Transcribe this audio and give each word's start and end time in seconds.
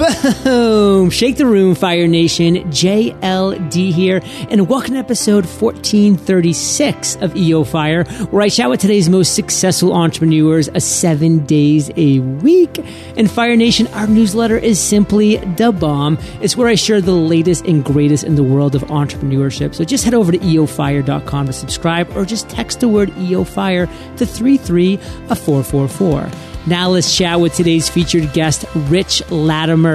Boom! 0.00 1.10
Shake 1.10 1.36
the 1.36 1.44
room, 1.44 1.74
Fire 1.74 2.06
Nation. 2.06 2.70
JLD 2.70 3.92
here, 3.92 4.22
and 4.48 4.66
welcome 4.66 4.94
to 4.94 4.98
episode 4.98 5.44
1436 5.44 7.16
of 7.16 7.36
EO 7.36 7.64
Fire, 7.64 8.04
where 8.30 8.42
I 8.42 8.48
chat 8.48 8.70
with 8.70 8.80
today's 8.80 9.10
most 9.10 9.34
successful 9.34 9.92
entrepreneurs 9.92 10.68
a 10.68 10.80
seven 10.80 11.44
days 11.44 11.90
a 11.98 12.20
week. 12.20 12.78
And 13.18 13.30
Fire 13.30 13.56
Nation, 13.56 13.88
our 13.88 14.06
newsletter 14.06 14.56
is 14.56 14.80
simply 14.80 15.36
the 15.36 15.70
bomb. 15.70 16.16
It's 16.40 16.56
where 16.56 16.68
I 16.68 16.76
share 16.76 17.02
the 17.02 17.12
latest 17.12 17.66
and 17.66 17.84
greatest 17.84 18.24
in 18.24 18.36
the 18.36 18.42
world 18.42 18.74
of 18.74 18.80
entrepreneurship. 18.84 19.74
So 19.74 19.84
just 19.84 20.04
head 20.04 20.14
over 20.14 20.32
to 20.32 20.38
eofire.com 20.38 21.46
to 21.46 21.52
subscribe, 21.52 22.16
or 22.16 22.24
just 22.24 22.48
text 22.48 22.80
the 22.80 22.88
word 22.88 23.12
EO 23.18 23.44
Fire 23.44 23.84
to 24.16 24.24
33444. 24.24 26.30
Now 26.66 26.90
let's 26.90 27.16
chat 27.16 27.40
with 27.40 27.54
today's 27.54 27.88
featured 27.88 28.34
guest, 28.34 28.66
Rich 28.74 29.22
Latimer. 29.30 29.89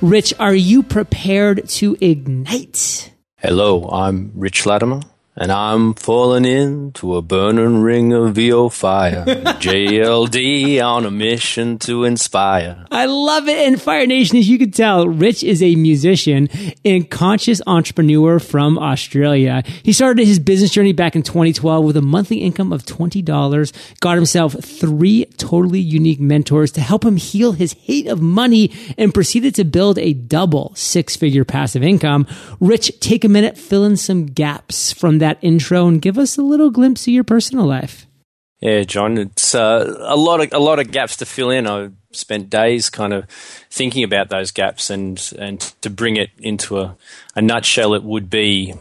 Rich, 0.00 0.34
are 0.38 0.54
you 0.54 0.82
prepared 0.82 1.68
to 1.68 1.96
ignite? 2.00 3.12
Hello, 3.36 3.88
I'm 3.88 4.32
Rich 4.34 4.66
Latimer. 4.66 5.00
And 5.34 5.50
I'm 5.50 5.94
falling 5.94 6.44
into 6.44 7.16
a 7.16 7.22
burning 7.22 7.80
ring 7.80 8.12
of 8.12 8.38
EO 8.38 8.68
fire. 8.68 9.24
JLD 9.26 10.84
on 10.84 11.06
a 11.06 11.10
mission 11.10 11.78
to 11.80 12.04
inspire. 12.04 12.84
I 12.90 13.06
love 13.06 13.48
it. 13.48 13.66
And 13.66 13.80
Fire 13.80 14.06
Nation, 14.06 14.36
as 14.36 14.46
you 14.46 14.58
can 14.58 14.72
tell, 14.72 15.08
Rich 15.08 15.42
is 15.42 15.62
a 15.62 15.74
musician 15.74 16.50
and 16.84 17.08
conscious 17.08 17.62
entrepreneur 17.66 18.38
from 18.38 18.78
Australia. 18.78 19.62
He 19.82 19.94
started 19.94 20.26
his 20.26 20.38
business 20.38 20.70
journey 20.70 20.92
back 20.92 21.16
in 21.16 21.22
2012 21.22 21.82
with 21.82 21.96
a 21.96 22.02
monthly 22.02 22.38
income 22.38 22.70
of 22.70 22.84
$20, 22.84 23.72
got 24.00 24.16
himself 24.16 24.52
three 24.62 25.24
totally 25.38 25.80
unique 25.80 26.20
mentors 26.20 26.72
to 26.72 26.82
help 26.82 27.06
him 27.06 27.16
heal 27.16 27.52
his 27.52 27.72
hate 27.72 28.06
of 28.06 28.20
money 28.20 28.70
and 28.98 29.14
proceeded 29.14 29.54
to 29.54 29.64
build 29.64 29.98
a 29.98 30.12
double 30.12 30.74
six 30.74 31.16
figure 31.16 31.46
passive 31.46 31.82
income. 31.82 32.26
Rich, 32.60 33.00
take 33.00 33.24
a 33.24 33.30
minute, 33.30 33.56
fill 33.56 33.84
in 33.84 33.96
some 33.96 34.26
gaps 34.26 34.92
from 34.92 35.21
that 35.22 35.38
intro 35.40 35.86
and 35.86 36.02
give 36.02 36.18
us 36.18 36.36
a 36.36 36.42
little 36.42 36.70
glimpse 36.70 37.06
of 37.06 37.14
your 37.14 37.24
personal 37.24 37.64
life. 37.66 38.06
Yeah, 38.60 38.84
John, 38.84 39.18
it's 39.18 39.56
uh, 39.56 39.96
a 40.00 40.16
lot 40.16 40.40
of 40.40 40.52
a 40.52 40.60
lot 40.60 40.78
of 40.78 40.92
gaps 40.92 41.16
to 41.16 41.26
fill 41.26 41.50
in. 41.50 41.66
I've 41.66 41.94
spent 42.12 42.48
days 42.48 42.90
kind 42.90 43.12
of 43.12 43.28
thinking 43.70 44.04
about 44.04 44.28
those 44.28 44.52
gaps, 44.52 44.88
and 44.88 45.20
and 45.36 45.60
to 45.80 45.90
bring 45.90 46.16
it 46.16 46.30
into 46.38 46.78
a, 46.78 46.96
a 47.34 47.42
nutshell, 47.42 47.94
it 47.94 48.04
would 48.04 48.30
be 48.30 48.74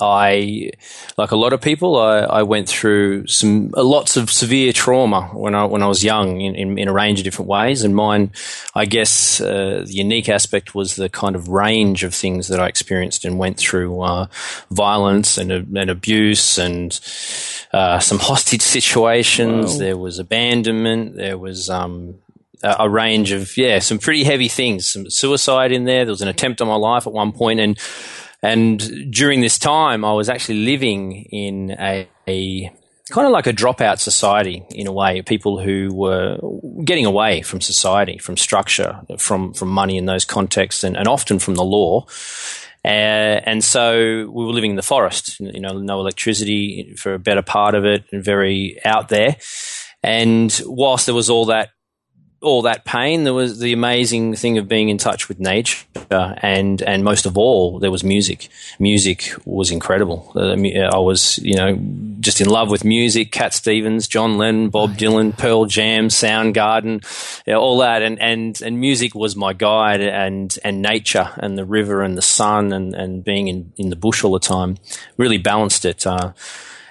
I, 0.00 0.72
like 1.16 1.30
a 1.30 1.36
lot 1.36 1.52
of 1.52 1.62
people, 1.62 1.96
I, 1.96 2.18
I 2.18 2.42
went 2.42 2.68
through 2.68 3.26
some 3.26 3.72
uh, 3.74 3.82
lots 3.82 4.16
of 4.16 4.30
severe 4.30 4.72
trauma 4.72 5.30
when 5.32 5.54
I 5.54 5.64
when 5.64 5.82
I 5.82 5.86
was 5.86 6.04
young 6.04 6.40
in, 6.42 6.54
in, 6.54 6.78
in 6.78 6.88
a 6.88 6.92
range 6.92 7.20
of 7.20 7.24
different 7.24 7.48
ways. 7.48 7.82
And 7.84 7.96
mine, 7.96 8.32
I 8.74 8.84
guess, 8.84 9.40
uh, 9.40 9.84
the 9.86 9.92
unique 9.92 10.28
aspect 10.28 10.74
was 10.74 10.96
the 10.96 11.08
kind 11.08 11.34
of 11.34 11.48
range 11.48 12.04
of 12.04 12.14
things 12.14 12.48
that 12.48 12.60
I 12.60 12.66
experienced 12.66 13.24
and 13.24 13.38
went 13.38 13.56
through: 13.56 14.00
uh, 14.02 14.26
violence 14.70 15.38
and, 15.38 15.50
and 15.50 15.90
abuse, 15.90 16.58
and 16.58 16.98
uh, 17.72 17.98
some 17.98 18.18
hostage 18.20 18.62
situations. 18.62 19.72
Whoa. 19.72 19.78
There 19.78 19.96
was 19.96 20.18
abandonment. 20.18 21.16
There 21.16 21.38
was 21.38 21.70
um, 21.70 22.16
a 22.62 22.90
range 22.90 23.32
of 23.32 23.56
yeah, 23.56 23.78
some 23.78 23.98
pretty 23.98 24.24
heavy 24.24 24.48
things. 24.48 24.86
Some 24.86 25.08
suicide 25.08 25.72
in 25.72 25.84
there. 25.84 26.04
There 26.04 26.12
was 26.12 26.22
an 26.22 26.28
attempt 26.28 26.60
on 26.60 26.68
my 26.68 26.76
life 26.76 27.06
at 27.06 27.12
one 27.12 27.32
point, 27.32 27.60
and 27.60 27.78
and 28.42 29.12
during 29.12 29.40
this 29.40 29.58
time, 29.58 30.04
I 30.04 30.12
was 30.12 30.28
actually 30.28 30.64
living 30.64 31.24
in 31.30 31.72
a, 31.72 32.08
a 32.28 32.72
kind 33.10 33.26
of 33.26 33.32
like 33.32 33.46
a 33.46 33.52
dropout 33.52 33.98
society 33.98 34.64
in 34.70 34.86
a 34.86 34.92
way, 34.92 35.22
people 35.22 35.58
who 35.58 35.90
were 35.92 36.38
getting 36.84 37.06
away 37.06 37.42
from 37.42 37.60
society, 37.60 38.18
from 38.18 38.36
structure, 38.36 39.00
from, 39.18 39.54
from 39.54 39.68
money 39.68 39.96
in 39.96 40.06
those 40.06 40.24
contexts, 40.24 40.84
and, 40.84 40.96
and 40.96 41.08
often 41.08 41.38
from 41.38 41.54
the 41.54 41.64
law. 41.64 42.04
Uh, 42.84 43.40
and 43.44 43.64
so 43.64 43.96
we 44.30 44.44
were 44.44 44.52
living 44.52 44.70
in 44.70 44.76
the 44.76 44.82
forest, 44.82 45.40
you 45.40 45.60
know, 45.60 45.78
no 45.78 45.98
electricity 46.00 46.94
for 46.96 47.14
a 47.14 47.18
better 47.18 47.42
part 47.42 47.74
of 47.74 47.84
it, 47.84 48.04
and 48.12 48.24
very 48.24 48.78
out 48.84 49.08
there. 49.08 49.36
And 50.02 50.60
whilst 50.64 51.06
there 51.06 51.14
was 51.14 51.28
all 51.28 51.46
that 51.46 51.70
all 52.40 52.62
that 52.62 52.84
pain, 52.84 53.24
there 53.24 53.34
was 53.34 53.58
the 53.58 53.72
amazing 53.72 54.36
thing 54.36 54.58
of 54.58 54.68
being 54.68 54.88
in 54.88 54.98
touch 54.98 55.28
with 55.28 55.40
nature, 55.40 55.84
and 56.10 56.80
and 56.82 57.02
most 57.02 57.26
of 57.26 57.36
all, 57.36 57.80
there 57.80 57.90
was 57.90 58.04
music. 58.04 58.48
Music 58.78 59.32
was 59.44 59.72
incredible. 59.72 60.30
Uh, 60.36 60.54
I 60.54 60.98
was, 60.98 61.38
you 61.38 61.56
know, 61.56 61.76
just 62.20 62.40
in 62.40 62.48
love 62.48 62.70
with 62.70 62.84
music. 62.84 63.32
Cat 63.32 63.54
Stevens, 63.54 64.06
John 64.06 64.38
Lennon, 64.38 64.70
Bob 64.70 64.90
Dylan, 64.96 65.36
Pearl 65.36 65.66
Jam, 65.66 66.08
Soundgarden, 66.08 67.02
you 67.44 67.52
know, 67.54 67.60
all 67.60 67.78
that, 67.78 68.02
and 68.02 68.20
and 68.20 68.60
and 68.62 68.78
music 68.78 69.16
was 69.16 69.34
my 69.34 69.52
guide, 69.52 70.00
and 70.00 70.56
and 70.62 70.80
nature, 70.80 71.30
and 71.38 71.58
the 71.58 71.64
river, 71.64 72.02
and 72.02 72.16
the 72.16 72.22
sun, 72.22 72.72
and 72.72 72.94
and 72.94 73.24
being 73.24 73.48
in 73.48 73.72
in 73.76 73.90
the 73.90 73.96
bush 73.96 74.22
all 74.22 74.32
the 74.32 74.38
time 74.38 74.78
really 75.16 75.38
balanced 75.38 75.84
it. 75.84 76.06
Uh, 76.06 76.32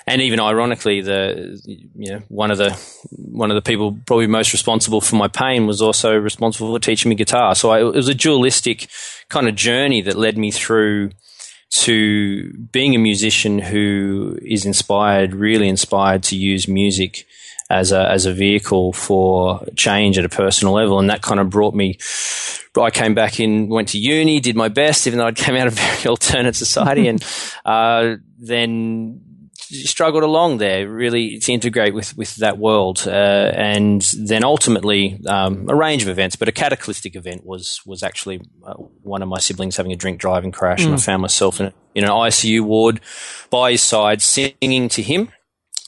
and 0.07 0.21
even 0.21 0.39
ironically, 0.39 1.01
the 1.01 1.59
you 1.65 2.13
know 2.13 2.21
one 2.29 2.49
of 2.49 2.57
the 2.57 2.71
one 3.11 3.51
of 3.51 3.55
the 3.55 3.61
people 3.61 3.99
probably 4.05 4.25
most 4.25 4.53
responsible 4.53 5.01
for 5.01 5.17
my 5.17 5.27
pain 5.27 5.67
was 5.67 5.81
also 5.81 6.15
responsible 6.15 6.73
for 6.73 6.79
teaching 6.79 7.09
me 7.09 7.15
guitar. 7.15 7.53
So 7.55 7.71
I, 7.71 7.79
it 7.81 7.93
was 7.93 8.07
a 8.07 8.15
dualistic 8.15 8.87
kind 9.27 9.49
of 9.49 9.55
journey 9.55 10.01
that 10.01 10.15
led 10.15 10.37
me 10.37 10.49
through 10.49 11.11
to 11.69 12.53
being 12.71 12.95
a 12.95 12.99
musician 12.99 13.59
who 13.59 14.39
is 14.41 14.65
inspired, 14.65 15.35
really 15.35 15.67
inspired 15.67 16.23
to 16.23 16.37
use 16.37 16.69
music 16.69 17.25
as 17.69 17.91
a 17.91 18.09
as 18.09 18.25
a 18.25 18.33
vehicle 18.33 18.93
for 18.93 19.65
change 19.75 20.17
at 20.17 20.23
a 20.23 20.29
personal 20.29 20.73
level, 20.73 20.99
and 20.99 21.09
that 21.09 21.21
kind 21.21 21.41
of 21.41 21.49
brought 21.49 21.75
me. 21.75 21.97
I 22.79 22.91
came 22.91 23.15
back 23.15 23.39
in, 23.39 23.69
went 23.69 23.89
to 23.89 23.97
uni, 23.97 24.39
did 24.39 24.55
my 24.55 24.67
best, 24.67 25.07
even 25.07 25.17
though 25.17 25.25
I 25.25 25.31
came 25.31 25.55
out 25.55 25.65
of 25.65 25.73
very 25.73 26.05
alternate 26.07 26.55
society, 26.55 27.07
and 27.07 27.25
uh, 27.65 28.17
then 28.37 29.26
struggled 29.67 30.23
along 30.23 30.57
there 30.57 30.89
really 30.89 31.39
to 31.39 31.51
integrate 31.51 31.93
with, 31.93 32.17
with 32.17 32.35
that 32.37 32.57
world. 32.57 33.03
Uh, 33.07 33.51
and 33.53 34.01
then 34.17 34.43
ultimately, 34.43 35.19
um, 35.27 35.69
a 35.69 35.75
range 35.75 36.01
of 36.03 36.09
events, 36.09 36.35
but 36.35 36.47
a 36.47 36.51
cataclysmic 36.51 37.15
event 37.15 37.45
was, 37.45 37.81
was 37.85 38.03
actually 38.03 38.41
uh, 38.65 38.73
one 39.03 39.21
of 39.21 39.29
my 39.29 39.39
siblings 39.39 39.77
having 39.77 39.91
a 39.91 39.95
drink 39.95 40.19
driving 40.19 40.51
crash. 40.51 40.79
Mm. 40.79 40.85
And 40.85 40.93
I 40.93 40.97
mm. 40.97 41.05
found 41.05 41.21
myself 41.21 41.59
in, 41.59 41.73
in 41.93 42.03
an 42.03 42.09
ICU 42.09 42.61
ward 42.61 43.01
by 43.49 43.71
his 43.71 43.81
side, 43.81 44.21
singing 44.21 44.89
to 44.89 45.01
him 45.01 45.29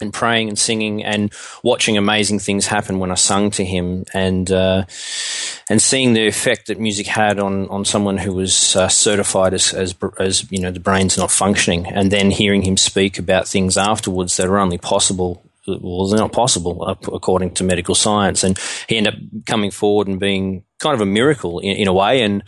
and 0.02 0.14
praying 0.14 0.50
and 0.50 0.58
singing 0.58 1.04
and 1.04 1.34
watching 1.64 1.98
amazing 1.98 2.40
things 2.40 2.68
happen 2.68 3.00
when 3.00 3.12
I 3.12 3.16
sung 3.16 3.52
to 3.52 3.66
him 3.66 4.06
and 4.14 4.50
uh, 4.52 4.86
and 5.70 5.82
seeing 5.82 6.14
the 6.14 6.28
effect 6.28 6.68
that 6.68 6.80
music 6.80 7.08
had 7.08 7.40
on 7.40 7.68
on 7.70 7.86
someone 7.86 8.18
who 8.18 8.34
was 8.34 8.76
uh, 8.76 8.88
certified 8.88 9.54
as, 9.54 9.74
as 9.74 9.96
as 10.20 10.52
you 10.52 10.60
know 10.60 10.72
the 10.72 10.80
brain's 10.80 11.18
not 11.18 11.32
functioning 11.32 11.86
and 11.88 12.12
then 12.12 12.32
hearing 12.32 12.64
him 12.64 12.78
speak 12.78 13.20
about 13.20 13.48
things 13.48 13.78
afterwards 13.78 14.38
that 14.38 14.48
are 14.48 14.60
only 14.60 14.78
possible 14.78 15.44
well 15.68 16.08
they're 16.08 16.20
not 16.20 16.34
possible 16.34 16.84
according 16.88 17.54
to 17.54 17.64
medical 17.64 17.94
science 17.94 18.44
and 18.44 18.58
he 18.88 18.98
ended 18.98 19.14
up 19.14 19.46
coming 19.46 19.70
forward 19.70 20.08
and 20.08 20.20
being 20.20 20.64
kind 20.80 20.96
of 20.96 21.02
a 21.02 21.06
miracle 21.06 21.60
in, 21.60 21.76
in 21.78 21.88
a 21.88 21.94
way 21.94 22.22
and 22.22 22.44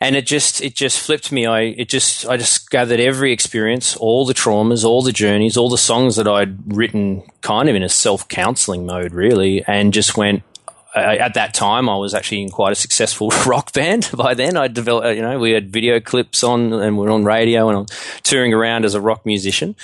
and 0.00 0.16
it 0.16 0.26
just 0.26 0.60
it 0.60 0.74
just 0.74 1.00
flipped 1.00 1.32
me. 1.32 1.46
I 1.46 1.60
it 1.62 1.88
just 1.88 2.26
I 2.26 2.36
just 2.36 2.68
gathered 2.68 3.00
every 3.00 3.32
experience, 3.32 3.96
all 3.96 4.26
the 4.26 4.34
traumas, 4.34 4.84
all 4.84 5.00
the 5.00 5.12
journeys, 5.12 5.56
all 5.56 5.70
the 5.70 5.78
songs 5.78 6.16
that 6.16 6.28
I'd 6.28 6.58
written, 6.76 7.22
kind 7.40 7.70
of 7.70 7.74
in 7.74 7.82
a 7.82 7.88
self 7.88 8.28
counseling 8.28 8.84
mode, 8.84 9.14
really, 9.14 9.64
and 9.64 9.94
just 9.94 10.14
went. 10.16 10.42
At 10.94 11.34
that 11.34 11.54
time, 11.54 11.88
I 11.88 11.96
was 11.96 12.14
actually 12.14 12.42
in 12.42 12.50
quite 12.50 12.72
a 12.72 12.76
successful 12.76 13.28
rock 13.46 13.72
band. 13.72 14.10
By 14.16 14.34
then, 14.34 14.56
I 14.56 14.68
developed, 14.68 15.16
you 15.16 15.22
know, 15.22 15.38
we 15.38 15.50
had 15.50 15.70
video 15.70 16.00
clips 16.00 16.44
on, 16.44 16.72
and 16.72 16.96
we 16.96 17.06
are 17.06 17.10
on 17.10 17.24
radio, 17.24 17.68
and 17.68 17.78
I'm 17.78 17.86
touring 18.22 18.54
around 18.54 18.84
as 18.84 18.94
a 18.94 19.00
rock 19.00 19.26
musician 19.26 19.74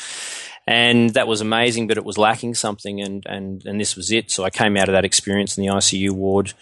and 0.67 1.11
that 1.15 1.27
was 1.27 1.41
amazing, 1.41 1.89
but 1.89 1.97
it 1.97 2.05
was 2.05 2.17
lacking 2.17 2.55
something, 2.55 3.01
and 3.01 3.25
and 3.27 3.65
and 3.67 3.81
this 3.81 3.97
was 3.97 4.13
it. 4.13 4.31
So 4.31 4.45
I 4.45 4.51
came 4.51 4.77
out 4.77 4.89
of 4.89 4.93
that 4.93 5.05
experience 5.05 5.59
in 5.59 5.65
the 5.65 5.71
ICU 5.71 6.13
ward, 6.13 6.53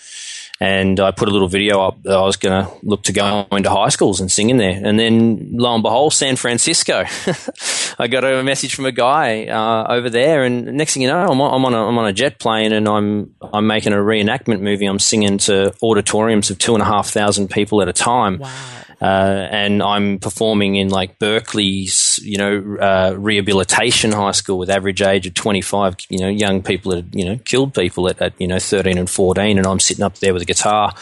and 0.60 0.98
I 0.98 1.12
put 1.12 1.28
a 1.28 1.30
little 1.30 1.48
video 1.48 1.80
up 1.80 2.02
that 2.02 2.16
I 2.16 2.22
was 2.22 2.36
going 2.36 2.64
to 2.64 2.72
look 2.82 3.04
to 3.04 3.12
go 3.12 3.46
into 3.52 3.70
high 3.70 3.90
schools 3.90 4.20
and 4.20 4.30
sing 4.30 4.50
in 4.50 4.56
there. 4.56 4.80
And 4.82 4.98
then 4.98 5.50
lo 5.52 5.74
and 5.74 5.82
behold, 5.82 6.14
San 6.14 6.36
Francisco, 6.36 7.04
I 7.98 8.08
got 8.08 8.24
a 8.24 8.42
message 8.42 8.74
from 8.74 8.86
a 8.86 8.92
guy 8.92 9.46
uh, 9.46 9.86
over 9.88 10.10
there, 10.10 10.44
and 10.44 10.76
next 10.76 10.94
thing 10.94 11.02
you 11.02 11.08
know, 11.08 11.18
I'm 11.18 11.40
on, 11.40 11.54
I'm 11.54 11.64
on, 11.64 11.74
a, 11.74 11.88
I'm 11.88 11.98
on 11.98 12.08
a 12.08 12.12
jet 12.12 12.38
plane, 12.38 12.72
and 12.72 12.88
I'm 12.88 13.34
I'm 13.40 13.66
making 13.66 13.92
a 13.92 13.96
reenactment 13.96 14.60
movie. 14.60 14.86
I'm 14.86 14.98
singing 14.98 15.38
to 15.38 15.74
auditoriums 15.82 16.50
of 16.50 16.58
two 16.58 16.74
and 16.74 16.82
a 16.82 16.86
half 16.86 17.08
thousand 17.08 17.50
people 17.50 17.80
at 17.82 17.88
a 17.88 17.92
time. 17.92 18.38
Wow. 18.38 18.78
Uh, 19.00 19.46
and 19.50 19.80
I'm 19.80 20.18
performing 20.18 20.74
in 20.74 20.88
like 20.88 21.20
Berkeley's, 21.20 22.18
you 22.20 22.36
know, 22.36 22.76
uh, 22.80 23.14
rehabilitation 23.16 24.10
high 24.10 24.32
school 24.32 24.58
with 24.58 24.70
average 24.70 25.02
age 25.02 25.26
of 25.26 25.34
25, 25.34 25.96
you 26.08 26.18
know, 26.18 26.28
young 26.28 26.62
people 26.62 26.92
that, 26.92 27.14
you 27.14 27.24
know, 27.24 27.38
killed 27.44 27.74
people 27.74 28.08
at, 28.08 28.20
at, 28.20 28.32
you 28.40 28.48
know, 28.48 28.58
13 28.58 28.98
and 28.98 29.08
14. 29.08 29.56
And 29.56 29.66
I'm 29.66 29.78
sitting 29.78 30.04
up 30.04 30.18
there 30.18 30.32
with 30.32 30.42
a 30.42 30.46
guitar, 30.48 30.94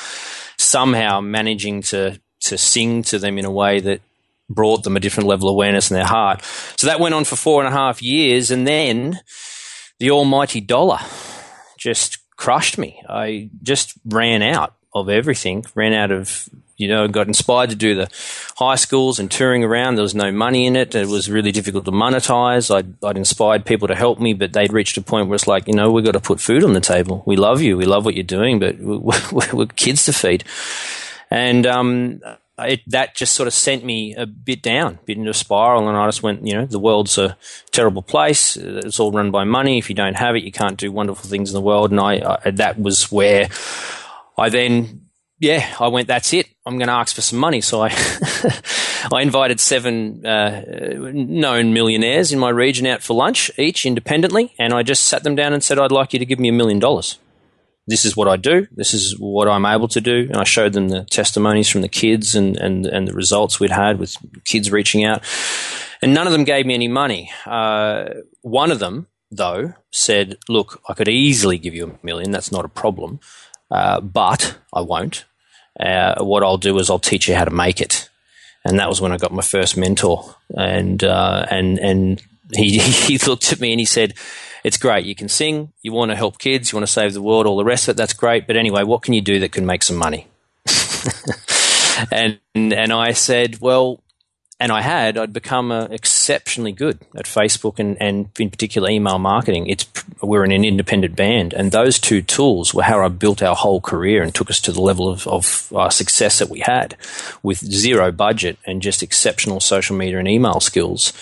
somehow 0.59 1.23
managing 1.23 1.81
to, 1.83 2.21
to 2.41 2.59
sing 2.59 3.03
to 3.05 3.19
them 3.19 3.39
in 3.39 3.47
a 3.47 3.51
way 3.51 3.81
that 3.81 4.03
brought 4.49 4.85
them 4.85 4.97
a 4.97 5.01
different 5.01 5.29
level 5.29 5.49
of 5.49 5.55
awareness 5.55 5.91
in 5.91 5.97
their 5.97 6.07
heart. 6.07 6.43
So 6.77 6.87
that 6.87 7.01
went 7.01 7.15
on 7.15 7.25
for 7.25 7.37
four 7.37 7.65
and 7.65 7.73
a 7.73 7.77
half 7.77 8.03
years. 8.03 8.51
And 8.51 8.67
then 8.67 9.21
the 9.99 10.11
almighty 10.11 10.61
dollar 10.61 10.99
just 11.79 12.19
crushed 12.37 12.79
me. 12.79 13.03
I 13.09 13.51
just 13.63 13.95
ran 14.05 14.43
out 14.43 14.75
of 14.95 15.09
everything. 15.09 15.65
Ran 15.75 15.93
out 15.93 16.13
of 16.13 16.49
you 16.77 16.89
know, 16.89 17.09
got 17.09 17.27
inspired 17.27 17.71
to 17.71 17.77
do 17.77 17.95
the 17.95 18.09
high 18.57 18.75
schools 18.75 19.19
and 19.19 19.31
touring 19.31 19.65
around. 19.65 19.95
There 19.95 20.03
was 20.03 20.15
no 20.15 20.31
money 20.31 20.67
in 20.67 20.77
it. 20.77 20.95
It 20.95 21.09
was 21.09 21.31
really 21.31 21.53
difficult 21.53 21.85
to 21.87 21.91
monetize. 21.91 22.75
I'd, 22.75 23.03
I'd 23.03 23.17
inspired 23.17 23.65
people 23.65 23.89
to 23.89 23.95
help 23.95 24.21
me, 24.21 24.35
but 24.35 24.53
they'd 24.53 24.73
reached 24.73 24.97
a 24.97 25.03
point 25.03 25.29
where 25.29 25.37
it's 25.37 25.47
like, 25.47 25.67
you 25.67 25.75
know, 25.75 25.91
we've 25.91 26.05
got 26.05 26.13
to 26.13 26.21
put 26.21 26.41
food 26.41 26.65
on 26.65 26.75
the 26.75 26.81
table. 26.81 27.23
We 27.27 27.37
love 27.37 27.63
you. 27.63 27.77
We 27.77 27.87
love 27.87 28.05
what 28.05 28.15
you're 28.15 28.25
doing, 28.25 28.59
but 28.59 28.79
we're, 28.81 29.53
we're 29.53 29.67
kids 29.67 30.05
to 30.05 30.13
feed. 30.13 30.45
And 31.31 31.67
um, 31.67 32.21
it, 32.59 32.83
that 32.89 33.17
just 33.17 33.35
sort 33.35 33.47
of 33.47 33.55
sent 33.55 33.85
me 33.85 34.15
a 34.15 34.27
bit 34.27 34.63
down, 34.63 34.95
a 34.95 35.05
bit 35.07 35.17
into 35.17 35.31
a 35.31 35.35
spiral. 35.35 35.89
And 35.89 35.97
I 35.97 36.07
just 36.07 36.23
went, 36.23 36.47
you 36.47 36.55
know, 36.55 36.67
the 36.67 36.79
world's 36.79 37.17
a 37.17 37.37
terrible 37.73 38.03
place. 38.03 38.57
It's 38.57 39.01
all 39.01 39.13
run 39.13 39.31
by 39.31 39.45
money. 39.45 39.79
If 39.79 39.89
you 39.89 39.97
don't 39.97 40.17
have 40.17 40.37
it, 40.37 40.45
you 40.45 40.53
can't 40.53 40.79
do 40.79 40.93
wonderful 40.93 41.29
things 41.29 41.51
in 41.51 41.55
the 41.55 41.61
world. 41.61 41.91
And 41.91 42.01
I, 42.01 42.39
I 42.45 42.51
that 42.51 42.79
was 42.79 43.11
where 43.11 43.49
I 44.39 44.51
then 44.51 45.07
yeah, 45.39 45.75
I 45.79 45.89
went, 45.89 46.09
that's 46.09 46.33
it. 46.33 46.49
I'm 46.67 46.79
going 46.79 46.89
to 46.89 46.95
ask 46.95 47.15
for 47.15 47.23
some 47.23 47.39
money. 47.39 47.61
So 47.61 47.81
I, 47.81 47.91
I 49.13 49.23
invited 49.23 49.61
seven 49.61 50.27
uh, 50.27 50.65
known 51.13 51.73
millionaires 51.73 52.33
in 52.33 52.41
my 52.41 52.51
region 52.51 52.87
out 52.87 53.03
for 53.03 53.15
lunch, 53.15 53.53
each 53.57 53.87
independently. 53.87 54.53
And 54.59 54.73
I 54.75 54.83
just 54.83 55.05
sat 55.05 55.23
them 55.23 55.37
down 55.37 55.53
and 55.53 55.63
said, 55.63 55.79
I'd 55.79 55.93
like 55.93 56.13
you 56.13 56.19
to 56.19 56.27
give 56.27 56.41
me 56.41 56.49
a 56.49 56.53
million 56.53 56.81
dollars. 56.81 57.19
This 57.87 58.05
is 58.05 58.17
what 58.17 58.27
I 58.27 58.37
do. 58.37 58.67
This 58.73 58.93
is 58.95 59.17
what 59.17 59.47
I'm 59.47 59.65
able 59.65 59.87
to 59.89 60.01
do. 60.01 60.27
And 60.29 60.39
I 60.39 60.43
showed 60.45 60.73
them 60.73 60.89
the 60.89 61.05
testimonies 61.05 61.69
from 61.69 61.83
the 61.83 61.89
kids 61.89 62.35
and, 62.35 62.57
and, 62.57 62.85
and 62.85 63.07
the 63.07 63.15
results 63.15 63.61
we'd 63.61 63.71
had 63.71 64.01
with 64.01 64.17
kids 64.45 64.73
reaching 64.73 65.05
out. 65.05 65.23
And 66.03 66.13
none 66.13 66.27
of 66.27 66.33
them 66.33 66.43
gave 66.43 66.67
me 66.67 66.75
any 66.75 66.89
money. 66.89 67.31
Uh, 67.47 68.07
one 68.43 68.73
of 68.73 68.81
them, 68.81 69.07
though, 69.31 69.75
said, 69.93 70.37
Look, 70.49 70.83
I 70.89 70.95
could 70.95 71.09
easily 71.09 71.59
give 71.59 71.77
you 71.77 71.87
a 71.87 72.05
million. 72.05 72.33
That's 72.33 72.51
not 72.51 72.65
a 72.65 72.69
problem. 72.69 73.21
Uh, 73.71 74.01
but 74.01 74.59
I 74.75 74.81
won't. 74.81 75.25
Uh, 75.79 76.23
what 76.25 76.43
I'll 76.43 76.59
do 76.59 76.79
is 76.79 76.91
I'll 76.91 76.99
teach 76.99 77.29
you 77.29 77.35
how 77.35 77.45
to 77.45 77.51
make 77.51 77.81
it. 77.81 78.09
And 78.65 78.79
that 78.79 78.89
was 78.89 79.01
when 79.01 79.13
I 79.13 79.19
got 79.19 79.33
my 79.33 79.43
first 79.43 79.77
mentor. 79.77 80.35
And, 80.57 81.03
uh, 81.05 81.47
and, 81.51 81.79
and 81.79 82.23
he, 82.55 82.79
he 82.79 83.19
looked 83.19 83.53
at 83.53 83.61
me 83.61 83.73
and 83.73 83.81
he 83.81 83.87
said, 83.87 84.15
it's 84.67 84.79
great. 84.79 85.07
You 85.07 85.15
can 85.15 85.29
sing. 85.29 85.73
You 85.83 85.93
want 85.93 86.11
to 86.11 86.17
help 86.17 86.41
kids. 86.41 86.73
You 86.73 86.77
want 86.77 86.89
to 86.89 86.93
save 86.93 87.15
the 87.15 87.23
world. 87.23 87.47
All 87.47 87.57
the 87.57 87.65
rest 87.65 87.87
of 87.87 87.93
it. 87.93 87.97
That's 87.97 88.13
great. 88.13 88.49
But 88.49 88.57
anyway, 88.57 88.83
what 88.83 89.03
can 89.03 89.15
you 89.15 89.21
do 89.21 89.39
that 89.39 89.53
can 89.53 89.65
make 89.65 89.85
some 89.85 89.97
money? 89.97 90.27
and 92.11 92.41
and 92.55 92.93
I 92.93 93.13
said, 93.13 93.61
well, 93.61 94.03
and 94.59 94.73
I 94.73 94.81
had, 94.81 95.19
I'd 95.19 95.35
become 95.35 95.71
uh, 95.71 95.85
exceptionally 95.91 96.73
good 96.73 96.99
at 97.15 97.27
Facebook 97.27 97.79
and, 97.79 98.01
and 98.01 98.31
in 98.39 98.49
particular 98.49 98.89
email 98.89 99.19
marketing. 99.19 99.67
It's 99.67 99.87
we're 100.23 100.45
in 100.45 100.53
an 100.53 100.65
independent 100.65 101.15
band, 101.15 101.53
and 101.53 101.73
those 101.73 101.99
two 101.99 102.23
tools 102.23 102.73
were 102.73 102.83
how 102.83 103.05
I 103.05 103.09
built 103.09 103.43
our 103.43 103.55
whole 103.55 103.83
career 103.83 104.23
and 104.23 104.35
took 104.35 104.49
us 104.49 104.61
to 104.63 104.73
the 104.73 104.81
level 104.81 105.09
of, 105.09 105.27
of 105.27 105.71
uh, 105.77 105.91
success 105.91 106.39
that 106.39 106.49
we 106.49 106.61
had, 106.61 106.97
with 107.43 107.59
zero 107.59 108.11
budget 108.11 108.57
and 108.67 108.81
just 108.81 109.03
exceptional 109.03 109.61
social 109.61 109.95
media 109.95 110.19
and 110.19 110.29
email 110.29 110.61
skills. 110.61 111.13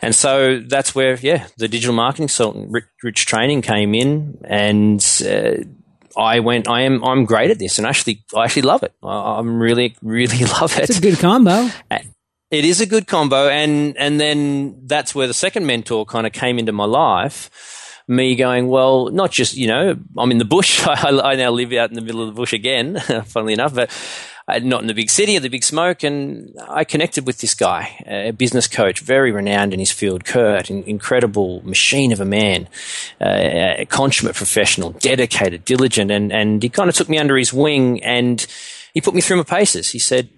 And 0.00 0.14
so 0.14 0.60
that's 0.60 0.94
where, 0.94 1.16
yeah, 1.16 1.48
the 1.58 1.68
digital 1.68 1.94
marketing 1.94 2.24
consultant, 2.24 2.70
Rich, 2.70 2.84
Rich 3.02 3.26
Training, 3.26 3.62
came 3.62 3.94
in, 3.94 4.38
and 4.44 5.04
uh, 5.28 5.64
I 6.18 6.40
went, 6.40 6.68
I 6.68 6.82
am, 6.82 7.04
I'm 7.04 7.26
great 7.26 7.50
at 7.50 7.58
this, 7.58 7.78
and 7.78 7.86
actually, 7.86 8.24
I 8.34 8.44
actually 8.44 8.62
love 8.62 8.82
it. 8.82 8.94
I, 9.02 9.38
am 9.38 9.60
really, 9.60 9.94
really 10.00 10.44
love 10.60 10.78
it. 10.78 10.88
It's 10.88 10.98
a 10.98 11.02
good 11.02 11.18
combo. 11.18 11.68
It 12.50 12.64
is 12.64 12.80
a 12.80 12.86
good 12.86 13.08
combo, 13.08 13.48
and 13.48 13.96
and 13.96 14.20
then 14.20 14.86
that's 14.86 15.14
where 15.14 15.26
the 15.26 15.34
second 15.34 15.66
mentor 15.66 16.04
kind 16.06 16.26
of 16.26 16.32
came 16.32 16.58
into 16.58 16.72
my 16.72 16.84
life. 16.84 17.50
Me 18.08 18.36
going, 18.36 18.68
well, 18.68 19.10
not 19.10 19.32
just 19.32 19.56
you 19.56 19.66
know, 19.66 19.96
I'm 20.16 20.30
in 20.30 20.38
the 20.38 20.44
bush. 20.44 20.80
I, 20.86 21.08
I 21.10 21.34
now 21.34 21.50
live 21.50 21.72
out 21.72 21.90
in 21.90 21.96
the 21.96 22.02
middle 22.02 22.22
of 22.22 22.28
the 22.28 22.34
bush 22.34 22.52
again, 22.52 23.00
funnily 23.24 23.52
enough, 23.52 23.74
but 23.74 23.90
uh, 24.46 24.60
not 24.60 24.80
in 24.80 24.86
the 24.86 24.94
big 24.94 25.10
city 25.10 25.36
or 25.36 25.40
the 25.40 25.48
big 25.48 25.64
smoke. 25.64 26.04
And 26.04 26.54
I 26.68 26.84
connected 26.84 27.26
with 27.26 27.38
this 27.38 27.52
guy, 27.52 28.00
a 28.06 28.30
business 28.30 28.68
coach, 28.68 29.00
very 29.00 29.32
renowned 29.32 29.74
in 29.74 29.80
his 29.80 29.90
field, 29.90 30.24
Kurt, 30.24 30.70
an 30.70 30.84
incredible 30.84 31.62
machine 31.66 32.12
of 32.12 32.20
a 32.20 32.24
man, 32.24 32.68
uh, 33.20 33.78
a 33.78 33.86
consummate 33.86 34.36
professional, 34.36 34.90
dedicated, 34.90 35.64
diligent, 35.64 36.12
and 36.12 36.32
and 36.32 36.62
he 36.62 36.68
kind 36.68 36.88
of 36.88 36.94
took 36.94 37.08
me 37.08 37.18
under 37.18 37.36
his 37.36 37.52
wing 37.52 38.00
and 38.04 38.46
he 38.94 39.00
put 39.00 39.14
me 39.14 39.20
through 39.20 39.38
my 39.38 39.42
paces. 39.42 39.90
He 39.90 39.98
said, 39.98 40.28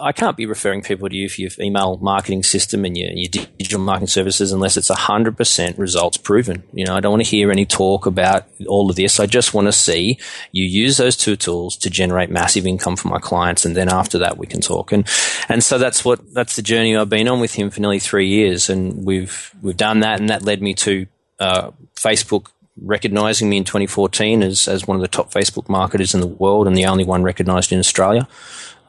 I 0.00 0.12
can't 0.12 0.38
be 0.38 0.46
referring 0.46 0.80
people 0.80 1.06
to 1.06 1.14
you 1.14 1.28
for 1.28 1.42
your 1.42 1.50
email 1.60 1.98
marketing 1.98 2.44
system 2.44 2.86
and 2.86 2.96
your, 2.96 3.10
your 3.12 3.28
digital 3.28 3.78
marketing 3.78 4.08
services 4.08 4.50
unless 4.50 4.78
it's 4.78 4.90
100% 4.90 5.78
results 5.78 6.16
proven. 6.16 6.62
You 6.72 6.86
know, 6.86 6.96
I 6.96 7.00
don't 7.00 7.12
want 7.12 7.24
to 7.24 7.30
hear 7.30 7.50
any 7.50 7.66
talk 7.66 8.06
about 8.06 8.46
all 8.66 8.88
of 8.88 8.96
this. 8.96 9.20
I 9.20 9.26
just 9.26 9.52
want 9.52 9.66
to 9.66 9.72
see 9.72 10.18
you 10.50 10.64
use 10.64 10.96
those 10.96 11.14
two 11.14 11.36
tools 11.36 11.76
to 11.78 11.90
generate 11.90 12.30
massive 12.30 12.66
income 12.66 12.96
for 12.96 13.08
my 13.08 13.18
clients. 13.18 13.66
And 13.66 13.76
then 13.76 13.90
after 13.90 14.18
that, 14.20 14.38
we 14.38 14.46
can 14.46 14.62
talk. 14.62 14.92
And, 14.92 15.06
and 15.50 15.62
so 15.62 15.76
that's 15.76 16.02
what, 16.06 16.32
that's 16.32 16.56
the 16.56 16.62
journey 16.62 16.96
I've 16.96 17.10
been 17.10 17.28
on 17.28 17.40
with 17.40 17.52
him 17.52 17.68
for 17.68 17.80
nearly 17.82 17.98
three 17.98 18.28
years. 18.28 18.70
And 18.70 19.04
we've, 19.04 19.54
we've 19.60 19.76
done 19.76 20.00
that. 20.00 20.20
And 20.20 20.30
that 20.30 20.42
led 20.42 20.62
me 20.62 20.72
to, 20.74 21.06
uh, 21.38 21.70
Facebook 21.96 22.46
recognizing 22.80 23.50
me 23.50 23.58
in 23.58 23.64
2014 23.64 24.42
as, 24.42 24.66
as 24.66 24.86
one 24.86 24.96
of 24.96 25.02
the 25.02 25.08
top 25.08 25.30
Facebook 25.30 25.68
marketers 25.68 26.14
in 26.14 26.20
the 26.20 26.26
world 26.26 26.66
and 26.66 26.74
the 26.74 26.86
only 26.86 27.04
one 27.04 27.22
recognized 27.22 27.72
in 27.72 27.78
Australia. 27.78 28.26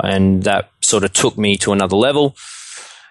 And 0.03 0.43
that 0.43 0.69
sort 0.81 1.03
of 1.03 1.13
took 1.13 1.37
me 1.37 1.55
to 1.57 1.71
another 1.71 1.95
level. 1.95 2.35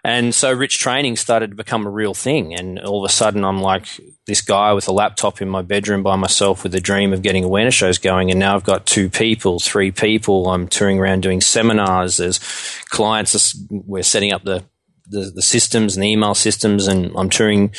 And 0.04 0.34
so 0.34 0.52
rich 0.52 0.80
training 0.80 1.16
started 1.16 1.50
to 1.50 1.56
become 1.56 1.86
a 1.86 1.90
real 1.90 2.12
thing. 2.12 2.54
And 2.54 2.80
all 2.80 3.04
of 3.04 3.08
a 3.08 3.12
sudden, 3.12 3.44
I'm 3.44 3.60
like 3.60 3.86
this 4.26 4.40
guy 4.40 4.72
with 4.72 4.88
a 4.88 4.92
laptop 4.92 5.40
in 5.40 5.48
my 5.48 5.62
bedroom 5.62 6.02
by 6.02 6.16
myself 6.16 6.64
with 6.64 6.74
a 6.74 6.80
dream 6.80 7.12
of 7.12 7.22
getting 7.22 7.44
awareness 7.44 7.74
shows 7.74 7.98
going. 7.98 8.30
And 8.30 8.40
now 8.40 8.56
I've 8.56 8.64
got 8.64 8.84
two 8.84 9.08
people, 9.08 9.60
three 9.60 9.92
people. 9.92 10.50
I'm 10.50 10.66
touring 10.66 10.98
around 10.98 11.22
doing 11.22 11.40
seminars. 11.40 12.16
There's 12.16 12.40
clients. 12.86 13.56
We're 13.70 14.02
setting 14.02 14.32
up 14.32 14.42
the, 14.42 14.64
the, 15.06 15.30
the 15.36 15.42
systems 15.42 15.94
and 15.94 16.02
the 16.02 16.08
email 16.08 16.34
systems, 16.34 16.88
and 16.88 17.12
I'm 17.16 17.30
touring. 17.30 17.72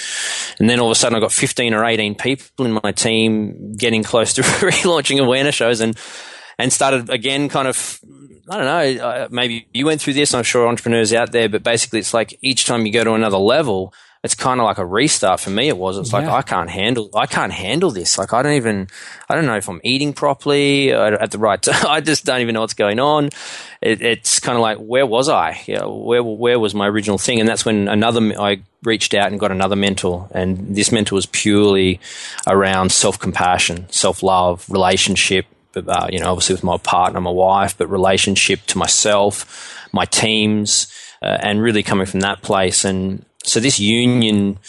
And 0.59 0.69
then 0.69 0.79
all 0.79 0.87
of 0.87 0.93
a 0.93 0.95
sudden, 0.95 1.17
I've 1.17 1.21
got 1.21 1.33
15 1.33 1.73
or 1.73 1.83
18 1.83 2.15
people 2.15 2.65
in 2.65 2.79
my 2.81 2.93
team 2.93 3.73
getting 3.73 4.01
close 4.01 4.33
to 4.35 4.41
relaunching 4.43 5.21
awareness 5.21 5.55
shows. 5.55 5.81
And 5.81 5.97
and 6.63 6.71
started 6.71 7.09
again 7.09 7.49
kind 7.49 7.67
of 7.67 7.99
I 8.49 8.57
don't 8.57 8.65
know, 8.97 9.05
uh, 9.05 9.27
maybe 9.31 9.67
you 9.73 9.85
went 9.85 10.01
through 10.01 10.13
this. 10.13 10.33
I'm 10.33 10.43
sure 10.43 10.67
entrepreneurs 10.67 11.13
out 11.13 11.31
there, 11.31 11.47
but 11.47 11.63
basically, 11.63 11.99
it's 11.99 12.13
like 12.13 12.37
each 12.41 12.65
time 12.65 12.85
you 12.85 12.91
go 12.91 13.03
to 13.05 13.13
another 13.13 13.37
level, 13.37 13.93
it's 14.21 14.35
kind 14.35 14.59
of 14.59 14.65
like 14.65 14.77
a 14.77 14.85
restart 14.85 15.39
for 15.39 15.49
me. 15.49 15.69
It 15.69 15.77
was. 15.77 15.97
It's 15.97 16.11
yeah. 16.11 16.19
like 16.19 16.29
I 16.29 16.41
can't 16.41 16.69
handle. 16.69 17.09
I 17.13 17.25
can't 17.25 17.53
handle 17.53 17.91
this. 17.91 18.17
Like 18.17 18.33
I 18.33 18.41
don't 18.41 18.53
even. 18.53 18.87
I 19.29 19.35
don't 19.35 19.45
know 19.45 19.55
if 19.55 19.69
I'm 19.69 19.81
eating 19.83 20.13
properly 20.13 20.91
at 20.91 21.31
the 21.31 21.37
right 21.37 21.61
time. 21.61 21.85
I 21.87 22.01
just 22.01 22.25
don't 22.25 22.41
even 22.41 22.53
know 22.53 22.61
what's 22.61 22.73
going 22.73 22.99
on. 22.99 23.29
It, 23.81 24.01
it's 24.01 24.39
kind 24.39 24.57
of 24.57 24.61
like 24.61 24.77
where 24.77 25.05
was 25.05 25.29
I? 25.29 25.61
Yeah, 25.65 25.85
where 25.85 26.23
where 26.23 26.59
was 26.59 26.73
my 26.73 26.87
original 26.87 27.17
thing? 27.17 27.39
And 27.39 27.47
that's 27.47 27.65
when 27.65 27.87
another 27.87 28.21
I 28.39 28.61
reached 28.83 29.13
out 29.13 29.31
and 29.31 29.39
got 29.39 29.51
another 29.51 29.77
mentor, 29.77 30.27
and 30.31 30.75
this 30.75 30.91
mentor 30.91 31.15
was 31.15 31.25
purely 31.25 31.99
around 32.47 32.91
self 32.91 33.19
compassion, 33.19 33.89
self 33.89 34.21
love, 34.23 34.69
relationship, 34.69 35.45
uh, 35.75 36.07
you 36.11 36.19
know, 36.19 36.31
obviously 36.31 36.55
with 36.55 36.63
my 36.63 36.77
partner, 36.77 37.19
my 37.21 37.31
wife, 37.31 37.77
but 37.77 37.89
relationship 37.89 38.61
to 38.67 38.77
myself, 38.77 39.77
my 39.91 40.05
teams, 40.05 40.87
uh, 41.21 41.37
and 41.41 41.61
really 41.61 41.83
coming 41.83 42.05
from 42.05 42.21
that 42.21 42.41
place. 42.41 42.85
And 42.85 43.25
so 43.43 43.59
this 43.59 43.79
union 43.79 44.59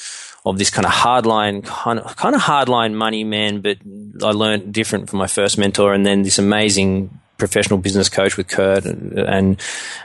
of 0.47 0.59
this 0.59 0.71
kind 0.71 0.85
of 0.85 0.93
hardline, 0.93 1.65
kind 1.65 1.99
of, 1.99 2.17
kind 2.17 2.35
of 2.35 2.43
hardline 2.43 2.95
money 2.95 3.25
man, 3.25 3.61
but 3.61 3.79
I 4.23 4.31
learned 4.31 4.73
different 4.73 5.09
from 5.09 5.19
my 5.19 5.27
first 5.27 5.57
mentor, 5.59 5.95
and 5.95 6.05
then 6.05 6.23
this 6.23 6.39
amazing 6.39 7.19
professional 7.39 7.79
business 7.79 8.09
coach 8.09 8.37
with 8.37 8.49
Kurt 8.49 8.85
and, 8.85 9.19
and 9.19 9.61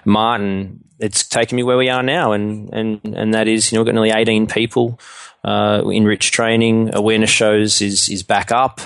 Martin. 0.05 0.83
It's 0.99 1.27
taken 1.27 1.55
me 1.55 1.63
where 1.63 1.77
we 1.77 1.89
are 1.89 2.03
now, 2.03 2.31
and 2.31 2.69
and 2.73 2.99
and 3.03 3.33
that 3.33 3.47
is, 3.47 3.71
you 3.71 3.75
know, 3.75 3.81
we've 3.81 3.93
got 3.93 3.95
nearly 3.95 4.11
eighteen 4.11 4.47
people 4.47 4.99
uh, 5.43 5.81
in 5.85 6.05
rich 6.05 6.31
training. 6.31 6.91
Awareness 6.93 7.29
shows 7.29 7.81
is 7.81 8.09
is 8.09 8.23
back 8.23 8.51
up 8.51 8.81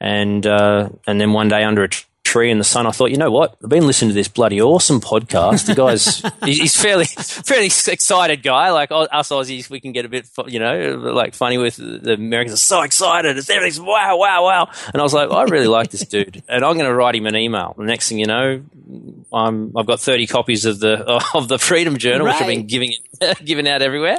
and 0.00 0.46
uh, 0.46 0.88
and 1.06 1.20
then 1.20 1.32
one 1.32 1.48
day 1.48 1.64
under 1.64 1.84
a 1.84 1.88
tree 2.28 2.50
in 2.50 2.58
the 2.58 2.64
sun, 2.64 2.86
I 2.86 2.90
thought, 2.90 3.10
you 3.10 3.16
know 3.16 3.30
what? 3.30 3.56
I've 3.64 3.70
been 3.70 3.86
listening 3.86 4.10
to 4.10 4.14
this 4.14 4.28
bloody 4.28 4.60
awesome 4.60 5.00
podcast. 5.00 5.66
The 5.66 5.74
guy's 5.74 6.22
he's 6.44 6.76
fairly 6.76 7.04
fairly 7.06 7.66
excited 7.66 8.42
guy. 8.42 8.70
Like 8.70 8.90
us 8.92 9.30
Aussies, 9.30 9.70
we 9.70 9.80
can 9.80 9.92
get 9.92 10.04
a 10.04 10.08
bit 10.08 10.28
you 10.46 10.60
know 10.60 10.96
like 11.14 11.34
funny 11.34 11.56
with 11.56 11.76
the 11.76 12.12
Americans. 12.12 12.54
Are 12.54 12.56
so 12.58 12.82
excited. 12.82 13.38
It's 13.38 13.48
everything's 13.48 13.80
wow 13.80 14.18
wow 14.18 14.44
wow. 14.44 14.70
And 14.92 15.00
I 15.00 15.02
was 15.02 15.14
like, 15.14 15.30
I 15.30 15.44
really 15.44 15.68
like 15.68 15.90
this 15.90 16.02
dude, 16.02 16.42
and 16.48 16.64
I'm 16.64 16.74
going 16.74 16.86
to 16.86 16.94
write 16.94 17.14
him 17.14 17.26
an 17.26 17.34
email. 17.34 17.74
The 17.78 17.84
next 17.84 18.10
thing 18.10 18.18
you 18.18 18.26
know, 18.26 18.62
I'm 19.32 19.76
I've 19.76 19.86
got 19.86 20.00
30 20.00 20.26
copies 20.26 20.66
of 20.66 20.80
the 20.80 21.22
of 21.34 21.48
the 21.48 21.58
Freedom 21.58 21.96
Journal, 21.96 22.26
right. 22.26 22.34
which 22.34 22.42
I've 22.42 22.48
been 22.48 22.66
giving 22.66 22.92
it, 22.92 23.44
giving 23.44 23.66
out 23.66 23.80
everywhere, 23.80 24.18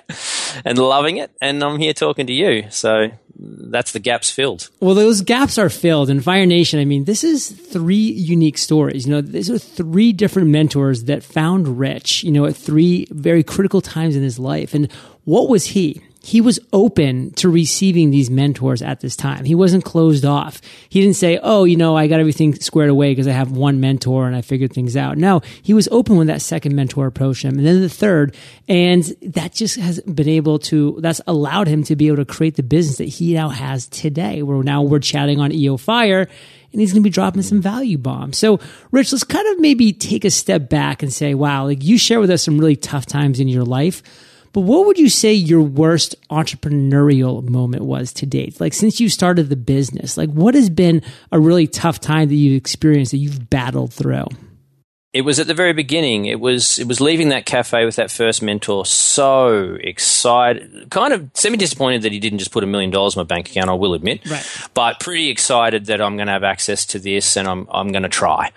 and 0.66 0.78
loving 0.80 1.18
it. 1.18 1.30
And 1.42 1.64
I'm 1.64 1.78
here 1.78 1.94
talking 1.94 2.26
to 2.26 2.34
you. 2.34 2.72
So 2.72 3.12
that's 3.42 3.94
the 3.94 4.00
gaps 4.00 4.30
filled. 4.30 4.70
Well, 4.82 4.96
those 4.96 5.22
gaps 5.22 5.58
are 5.58 5.70
filled. 5.70 6.10
And 6.10 6.24
Fire 6.24 6.46
Nation, 6.46 6.80
I 6.80 6.86
mean, 6.86 7.06
this 7.06 7.24
is 7.24 7.50
three 7.50 7.96
unique 7.96 8.58
stories. 8.58 9.08
You 9.08 9.14
know, 9.14 9.22
these 9.22 9.50
are 9.50 9.58
three 9.58 10.12
different 10.12 10.50
mentors 10.50 11.06
that 11.06 11.24
found 11.24 11.80
Rich, 11.80 12.24
you 12.24 12.32
know, 12.32 12.46
at 12.46 12.56
three 12.56 13.08
very 13.12 13.44
critical 13.44 13.82
times 13.82 14.16
in 14.16 14.24
his 14.24 14.40
life. 14.40 14.74
And 14.74 14.92
what 15.24 15.48
was 15.48 15.68
he? 15.68 16.02
He 16.22 16.42
was 16.42 16.60
open 16.74 17.32
to 17.32 17.50
receiving 17.50 18.12
these 18.12 18.30
mentors 18.30 18.82
at 18.82 19.00
this 19.00 19.16
time. 19.16 19.46
He 19.46 19.56
wasn't 19.56 19.86
closed 19.86 20.26
off. 20.26 20.62
He 20.90 21.02
didn't 21.02 21.16
say, 21.16 21.40
Oh, 21.42 21.64
you 21.64 21.78
know, 21.78 21.96
I 21.96 22.08
got 22.08 22.20
everything 22.20 22.54
squared 22.56 22.90
away 22.90 23.12
because 23.12 23.28
I 23.28 23.32
have 23.32 23.52
one 23.52 23.80
mentor 23.80 24.28
and 24.28 24.36
I 24.36 24.42
figured 24.42 24.74
things 24.74 24.98
out. 24.98 25.18
No, 25.18 25.42
he 25.62 25.74
was 25.74 25.88
open 25.90 26.18
when 26.18 26.28
that 26.28 26.42
second 26.42 26.76
mentor 26.76 27.08
approached 27.08 27.44
him 27.44 27.58
and 27.58 27.66
then 27.66 27.82
the 27.82 27.90
third. 27.90 28.36
And 28.68 29.04
that 29.22 29.54
just 29.54 29.78
has 29.78 30.02
been 30.02 30.28
able 30.28 30.60
to, 30.60 30.98
that's 31.00 31.22
allowed 31.26 31.68
him 31.68 31.84
to 31.86 31.96
be 31.96 32.08
able 32.08 32.18
to 32.18 32.26
create 32.26 32.56
the 32.56 32.64
business 32.64 32.98
that 32.98 33.06
he 33.06 33.34
now 33.34 33.50
has 33.50 33.88
today, 33.88 34.44
where 34.44 34.62
now 34.62 34.82
we're 34.82 35.00
chatting 35.00 35.40
on 35.40 35.54
EO 35.54 35.78
Fire 35.78 36.28
and 36.72 36.82
he's 36.82 36.92
going 36.92 37.02
to 37.02 37.08
be 37.08 37.14
dropping 37.14 37.42
some 37.42 37.62
value 37.62 37.98
bombs. 37.98 38.38
So, 38.38 38.60
Rich, 38.92 39.12
let's 39.12 39.24
kind 39.24 39.48
of 39.48 39.60
maybe 39.60 39.94
take 39.94 40.26
a 40.26 40.30
step 40.30 40.70
back 40.70 41.02
and 41.02 41.12
say, 41.12 41.34
wow, 41.34 41.66
like 41.66 41.84
you 41.84 41.98
share 41.98 42.20
with 42.20 42.30
us 42.30 42.44
some 42.44 42.60
really 42.60 42.76
tough 42.76 43.06
times 43.06 43.40
in 43.40 43.48
your 43.48 43.64
life. 43.64 44.04
But 44.54 44.62
what 44.62 44.86
would 44.86 44.98
you 44.98 45.10
say 45.10 45.34
your 45.34 45.62
worst 45.62 46.16
entrepreneurial 46.30 47.48
moment 47.48 47.84
was 47.84 48.12
to 48.14 48.26
date? 48.26 48.60
Like 48.60 48.74
since 48.74 49.00
you 49.00 49.10
started 49.10 49.50
the 49.50 49.56
business, 49.56 50.18
like 50.18 50.30
what 50.32 50.56
has 50.56 50.70
been 50.70 51.02
a 51.32 51.40
really 51.40 51.68
tough 51.68 52.00
time 52.00 52.30
that 52.30 52.36
you've 52.36 52.58
experienced 52.58 53.12
that 53.12 53.18
you've 53.18 53.50
battled 53.50 53.94
through? 53.94 54.26
It 55.12 55.22
was 55.22 55.40
at 55.40 55.48
the 55.48 55.56
very 55.56 55.74
beginning. 55.74 56.26
It 56.26 56.40
was 56.40 56.78
it 56.78 56.88
was 56.88 57.02
leaving 57.02 57.30
that 57.30 57.48
cafe 57.48 57.84
with 57.84 57.96
that 57.96 58.12
first 58.12 58.44
mentor. 58.44 58.86
So 58.86 59.76
excited, 59.82 60.92
kind 60.92 61.14
of 61.14 61.32
semi 61.34 61.58
disappointed 61.58 62.04
that 62.04 62.12
he 62.12 62.20
didn't 62.20 62.38
just 62.38 62.52
put 62.52 62.64
a 62.64 62.68
million 62.68 62.92
dollars 62.92 63.16
in 63.16 63.22
my 63.22 63.24
bank 63.24 63.50
account. 63.50 63.72
I 63.72 63.74
will 63.74 63.96
admit, 63.96 64.30
right. 64.30 64.46
but 64.76 65.00
pretty 65.00 65.30
excited 65.30 65.88
that 65.88 66.00
I'm 66.00 66.16
going 66.16 66.28
to 66.28 66.34
have 66.34 66.44
access 66.44 66.86
to 66.88 67.00
this 67.00 67.38
and 67.38 67.48
I'm 67.48 67.68
I'm 67.72 67.92
going 67.92 68.04
to 68.04 68.10
try. 68.10 68.52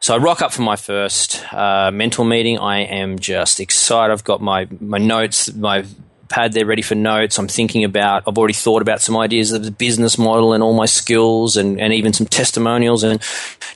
So 0.00 0.14
I 0.14 0.18
rock 0.18 0.42
up 0.42 0.52
for 0.52 0.62
my 0.62 0.76
first 0.76 1.44
uh, 1.52 1.90
mentor 1.90 2.24
meeting. 2.24 2.58
I 2.58 2.80
am 2.80 3.18
just 3.18 3.60
excited. 3.60 4.12
I've 4.12 4.24
got 4.24 4.40
my 4.40 4.68
my 4.80 4.98
notes, 4.98 5.52
my 5.54 5.84
pad 6.28 6.52
there 6.52 6.66
ready 6.66 6.82
for 6.82 6.94
notes. 6.94 7.38
I'm 7.38 7.48
thinking 7.48 7.84
about, 7.84 8.24
I've 8.26 8.38
already 8.38 8.54
thought 8.54 8.82
about 8.82 9.00
some 9.00 9.16
ideas 9.16 9.52
of 9.52 9.64
the 9.64 9.70
business 9.70 10.18
model 10.18 10.52
and 10.52 10.62
all 10.62 10.74
my 10.74 10.86
skills 10.86 11.56
and, 11.56 11.80
and 11.80 11.92
even 11.92 12.12
some 12.12 12.26
testimonials 12.26 13.02
and 13.02 13.22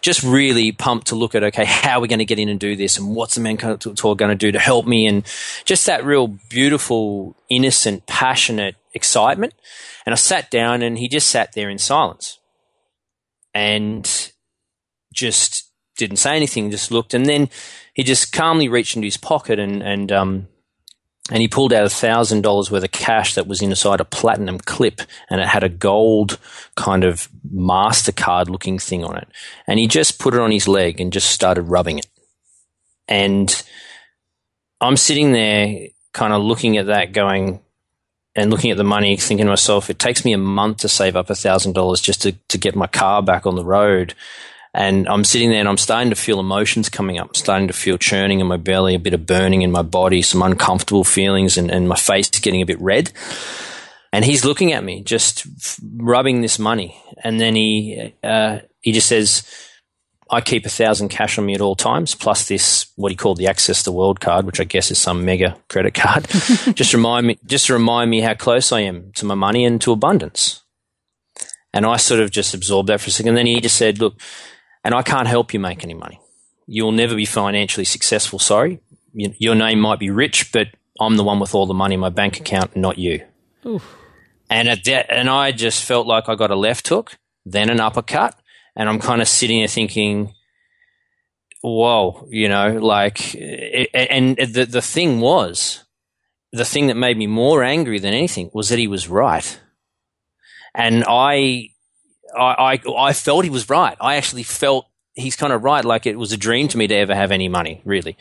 just 0.00 0.22
really 0.22 0.72
pumped 0.72 1.08
to 1.08 1.14
look 1.14 1.34
at, 1.34 1.42
okay, 1.44 1.64
how 1.64 1.98
are 1.98 2.02
we 2.02 2.08
going 2.08 2.18
to 2.18 2.24
get 2.24 2.38
in 2.38 2.48
and 2.48 2.60
do 2.60 2.76
this 2.76 2.98
and 2.98 3.14
what's 3.14 3.34
the 3.34 3.40
mentor 3.40 3.76
going 3.76 4.30
to 4.30 4.34
do 4.34 4.52
to 4.52 4.58
help 4.58 4.86
me 4.86 5.06
and 5.06 5.24
just 5.64 5.86
that 5.86 6.04
real 6.04 6.28
beautiful, 6.48 7.36
innocent, 7.48 8.06
passionate 8.06 8.76
excitement. 8.94 9.54
And 10.04 10.12
I 10.12 10.16
sat 10.16 10.50
down 10.50 10.82
and 10.82 10.98
he 10.98 11.08
just 11.08 11.28
sat 11.28 11.52
there 11.54 11.70
in 11.70 11.78
silence 11.78 12.38
and 13.54 14.32
just 15.12 15.71
didn't 16.06 16.18
say 16.18 16.36
anything, 16.36 16.70
just 16.70 16.90
looked. 16.90 17.14
And 17.14 17.26
then 17.26 17.48
he 17.94 18.02
just 18.02 18.32
calmly 18.32 18.68
reached 18.68 18.96
into 18.96 19.06
his 19.06 19.16
pocket 19.16 19.58
and, 19.58 19.82
and, 19.82 20.12
um, 20.12 20.48
and 21.30 21.40
he 21.40 21.48
pulled 21.48 21.72
out 21.72 21.86
a 21.86 21.90
thousand 21.90 22.42
dollars 22.42 22.70
worth 22.70 22.84
of 22.84 22.90
cash 22.90 23.34
that 23.34 23.46
was 23.46 23.62
inside 23.62 24.00
a 24.00 24.04
platinum 24.04 24.58
clip 24.58 25.00
and 25.30 25.40
it 25.40 25.46
had 25.46 25.62
a 25.62 25.68
gold 25.68 26.38
kind 26.74 27.04
of 27.04 27.28
MasterCard 27.54 28.48
looking 28.48 28.78
thing 28.78 29.04
on 29.04 29.16
it. 29.16 29.28
And 29.66 29.78
he 29.78 29.86
just 29.86 30.18
put 30.18 30.34
it 30.34 30.40
on 30.40 30.50
his 30.50 30.66
leg 30.66 31.00
and 31.00 31.12
just 31.12 31.30
started 31.30 31.62
rubbing 31.62 31.98
it. 31.98 32.06
And 33.08 33.62
I'm 34.80 34.96
sitting 34.96 35.32
there 35.32 35.88
kind 36.12 36.32
of 36.32 36.42
looking 36.42 36.76
at 36.76 36.86
that 36.86 37.12
going 37.12 37.60
and 38.34 38.50
looking 38.50 38.70
at 38.70 38.76
the 38.76 38.84
money, 38.84 39.16
thinking 39.16 39.46
to 39.46 39.50
myself, 39.50 39.90
it 39.90 39.98
takes 39.98 40.24
me 40.24 40.32
a 40.32 40.38
month 40.38 40.78
to 40.78 40.88
save 40.88 41.16
up 41.16 41.30
a 41.30 41.34
thousand 41.34 41.74
dollars 41.74 42.00
just 42.00 42.22
to, 42.22 42.32
to 42.48 42.58
get 42.58 42.74
my 42.74 42.86
car 42.86 43.22
back 43.22 43.46
on 43.46 43.56
the 43.56 43.64
road. 43.64 44.14
And 44.74 45.06
I'm 45.06 45.24
sitting 45.24 45.50
there 45.50 45.60
and 45.60 45.68
I'm 45.68 45.76
starting 45.76 46.10
to 46.10 46.16
feel 46.16 46.40
emotions 46.40 46.88
coming 46.88 47.18
up, 47.18 47.28
I'm 47.28 47.34
starting 47.34 47.68
to 47.68 47.74
feel 47.74 47.98
churning 47.98 48.40
in 48.40 48.46
my 48.46 48.56
belly, 48.56 48.94
a 48.94 48.98
bit 48.98 49.14
of 49.14 49.26
burning 49.26 49.62
in 49.62 49.70
my 49.70 49.82
body, 49.82 50.22
some 50.22 50.42
uncomfortable 50.42 51.04
feelings, 51.04 51.58
and, 51.58 51.70
and 51.70 51.88
my 51.88 51.96
face 51.96 52.30
getting 52.30 52.62
a 52.62 52.66
bit 52.66 52.80
red. 52.80 53.12
And 54.14 54.24
he's 54.24 54.44
looking 54.44 54.72
at 54.72 54.84
me, 54.84 55.02
just 55.02 55.46
rubbing 55.96 56.40
this 56.40 56.58
money. 56.58 57.00
And 57.22 57.40
then 57.40 57.54
he, 57.54 58.14
uh, 58.22 58.60
he 58.80 58.92
just 58.92 59.08
says, 59.08 59.42
I 60.32 60.40
keep 60.40 60.64
a 60.64 60.70
thousand 60.70 61.10
cash 61.10 61.38
on 61.38 61.44
me 61.44 61.54
at 61.54 61.60
all 61.60 61.76
times, 61.76 62.14
plus 62.14 62.48
this 62.48 62.90
what 62.96 63.12
he 63.12 63.16
called 63.16 63.36
the 63.36 63.48
Access 63.48 63.82
the 63.82 63.92
World 63.92 64.20
card, 64.20 64.46
which 64.46 64.60
I 64.60 64.64
guess 64.64 64.90
is 64.90 64.96
some 64.96 65.26
mega 65.26 65.58
credit 65.68 65.92
card. 65.92 66.26
just 66.74 66.94
remind 66.94 67.26
me, 67.26 67.38
just 67.44 67.68
remind 67.68 68.10
me 68.10 68.22
how 68.22 68.32
close 68.32 68.72
I 68.72 68.80
am 68.80 69.12
to 69.16 69.26
my 69.26 69.34
money 69.34 69.66
and 69.66 69.78
to 69.82 69.92
abundance. 69.92 70.62
And 71.74 71.84
I 71.84 71.98
sort 71.98 72.20
of 72.20 72.30
just 72.30 72.54
absorbed 72.54 72.88
that 72.88 73.02
for 73.02 73.08
a 73.08 73.10
second. 73.10 73.28
And 73.28 73.36
then 73.38 73.46
he 73.46 73.60
just 73.60 73.76
said, 73.76 73.98
"Look, 73.98 74.18
and 74.84 74.94
I 74.94 75.02
can't 75.02 75.28
help 75.28 75.54
you 75.54 75.60
make 75.60 75.84
any 75.84 75.94
money. 75.94 76.20
You'll 76.66 76.92
never 76.92 77.14
be 77.14 77.24
financially 77.24 77.84
successful. 77.84 78.38
Sorry, 78.38 78.80
your 79.14 79.54
name 79.54 79.80
might 79.80 79.98
be 79.98 80.10
rich, 80.10 80.52
but 80.52 80.68
I'm 81.00 81.16
the 81.16 81.24
one 81.24 81.40
with 81.40 81.54
all 81.54 81.66
the 81.66 81.74
money 81.74 81.94
in 81.94 82.00
my 82.00 82.08
bank 82.08 82.38
account, 82.38 82.76
not 82.76 82.98
you. 82.98 83.24
Oof. 83.66 83.96
And 84.48 84.68
at 84.68 84.84
that, 84.84 85.10
and 85.10 85.28
I 85.28 85.52
just 85.52 85.84
felt 85.84 86.06
like 86.06 86.28
I 86.28 86.34
got 86.34 86.50
a 86.50 86.56
left 86.56 86.88
hook, 86.88 87.18
then 87.44 87.70
an 87.70 87.80
uppercut, 87.80 88.38
and 88.76 88.88
I'm 88.88 88.98
kind 88.98 89.22
of 89.22 89.28
sitting 89.28 89.58
there 89.58 89.68
thinking, 89.68 90.34
"Whoa," 91.62 92.26
you 92.30 92.48
know, 92.48 92.78
like. 92.78 93.34
Eh, 93.34 93.86
eh, 93.94 94.06
and 94.10 94.36
the 94.36 94.66
the 94.66 94.82
thing 94.82 95.20
was, 95.20 95.84
the 96.52 96.64
thing 96.64 96.88
that 96.88 96.96
made 96.96 97.16
me 97.16 97.26
more 97.26 97.62
angry 97.62 97.98
than 97.98 98.12
anything 98.14 98.50
was 98.52 98.68
that 98.68 98.78
he 98.78 98.88
was 98.88 99.08
right, 99.08 99.58
and 100.74 101.04
I 101.08 101.71
I, 102.36 102.74
I, 102.86 102.92
I 102.96 103.12
felt 103.12 103.44
he 103.44 103.50
was 103.50 103.68
right. 103.68 103.96
I 104.00 104.16
actually 104.16 104.42
felt 104.42 104.86
he's 105.14 105.36
kind 105.36 105.52
of 105.52 105.62
right. 105.62 105.84
Like 105.84 106.06
it 106.06 106.18
was 106.18 106.32
a 106.32 106.36
dream 106.36 106.68
to 106.68 106.78
me 106.78 106.86
to 106.86 106.94
ever 106.94 107.14
have 107.14 107.30
any 107.32 107.48
money, 107.48 107.80
really, 107.84 108.16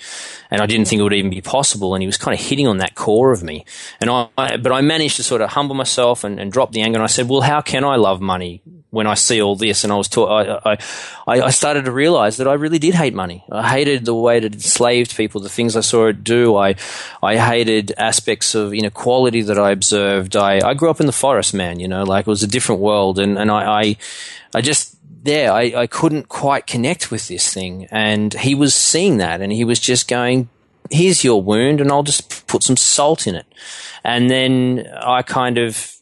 and 0.49 0.61
I 0.61 0.65
didn't 0.65 0.87
think 0.87 0.99
it 0.99 1.03
would 1.03 1.13
even 1.13 1.31
be 1.31 1.41
possible. 1.41 1.95
And 1.95 2.01
he 2.01 2.07
was 2.07 2.17
kind 2.17 2.37
of 2.37 2.45
hitting 2.45 2.67
on 2.67 2.77
that 2.77 2.95
core 2.95 3.31
of 3.31 3.43
me. 3.43 3.65
And 3.99 4.09
I, 4.09 4.29
I 4.37 4.57
but 4.57 4.71
I 4.71 4.81
managed 4.81 5.15
to 5.17 5.23
sort 5.23 5.41
of 5.41 5.51
humble 5.51 5.75
myself 5.75 6.23
and, 6.23 6.39
and, 6.39 6.51
drop 6.51 6.71
the 6.71 6.81
anger. 6.81 6.97
And 6.97 7.03
I 7.03 7.07
said, 7.07 7.29
"Well, 7.29 7.41
how 7.41 7.61
can 7.61 7.83
I 7.83 7.95
love 7.95 8.19
money 8.19 8.61
when 8.89 9.07
I 9.07 9.13
see 9.13 9.41
all 9.41 9.55
this?" 9.55 9.83
And 9.83 9.93
I 9.93 9.95
was 9.95 10.07
taught. 10.09 10.61
I, 10.65 10.77
I, 11.27 11.41
I 11.41 11.49
started 11.51 11.85
to 11.85 11.91
realize 11.91 12.37
that 12.37 12.47
I 12.47 12.53
really 12.53 12.79
did 12.79 12.95
hate 12.95 13.13
money. 13.13 13.45
I 13.51 13.67
hated 13.67 14.05
the 14.05 14.15
way 14.15 14.37
it 14.37 14.45
enslaved 14.45 15.15
people, 15.15 15.39
the 15.39 15.49
things 15.49 15.75
I 15.77 15.81
saw 15.81 16.07
it 16.07 16.23
do. 16.23 16.57
I, 16.57 16.75
I 17.23 17.37
hated 17.37 17.93
aspects 17.97 18.53
of 18.53 18.73
inequality 18.73 19.41
that 19.43 19.57
I 19.57 19.71
observed. 19.71 20.35
I, 20.35 20.59
I 20.67 20.73
grew 20.73 20.89
up 20.89 20.99
in 20.99 21.05
the 21.05 21.13
forest, 21.13 21.53
man. 21.53 21.79
You 21.79 21.87
know, 21.87 22.03
like 22.03 22.27
it 22.27 22.27
was 22.27 22.43
a 22.43 22.47
different 22.47 22.81
world, 22.81 23.17
and 23.17 23.37
and 23.37 23.49
I, 23.49 23.81
I, 23.81 23.97
I 24.53 24.61
just 24.61 24.90
there, 25.23 25.51
I, 25.51 25.73
I 25.75 25.87
couldn't 25.87 26.29
quite 26.29 26.67
connect 26.67 27.11
with 27.11 27.27
this 27.27 27.53
thing. 27.53 27.87
And 27.91 28.33
he 28.33 28.55
was 28.55 28.73
seeing 28.73 29.17
that 29.17 29.41
and 29.41 29.51
he 29.51 29.63
was 29.63 29.79
just 29.79 30.07
going, 30.07 30.49
here's 30.89 31.23
your 31.23 31.41
wound 31.41 31.79
and 31.79 31.91
I'll 31.91 32.03
just 32.03 32.47
put 32.47 32.63
some 32.63 32.77
salt 32.77 33.27
in 33.27 33.35
it. 33.35 33.45
And 34.03 34.29
then 34.29 34.87
I 34.99 35.21
kind 35.21 35.57
of, 35.57 35.93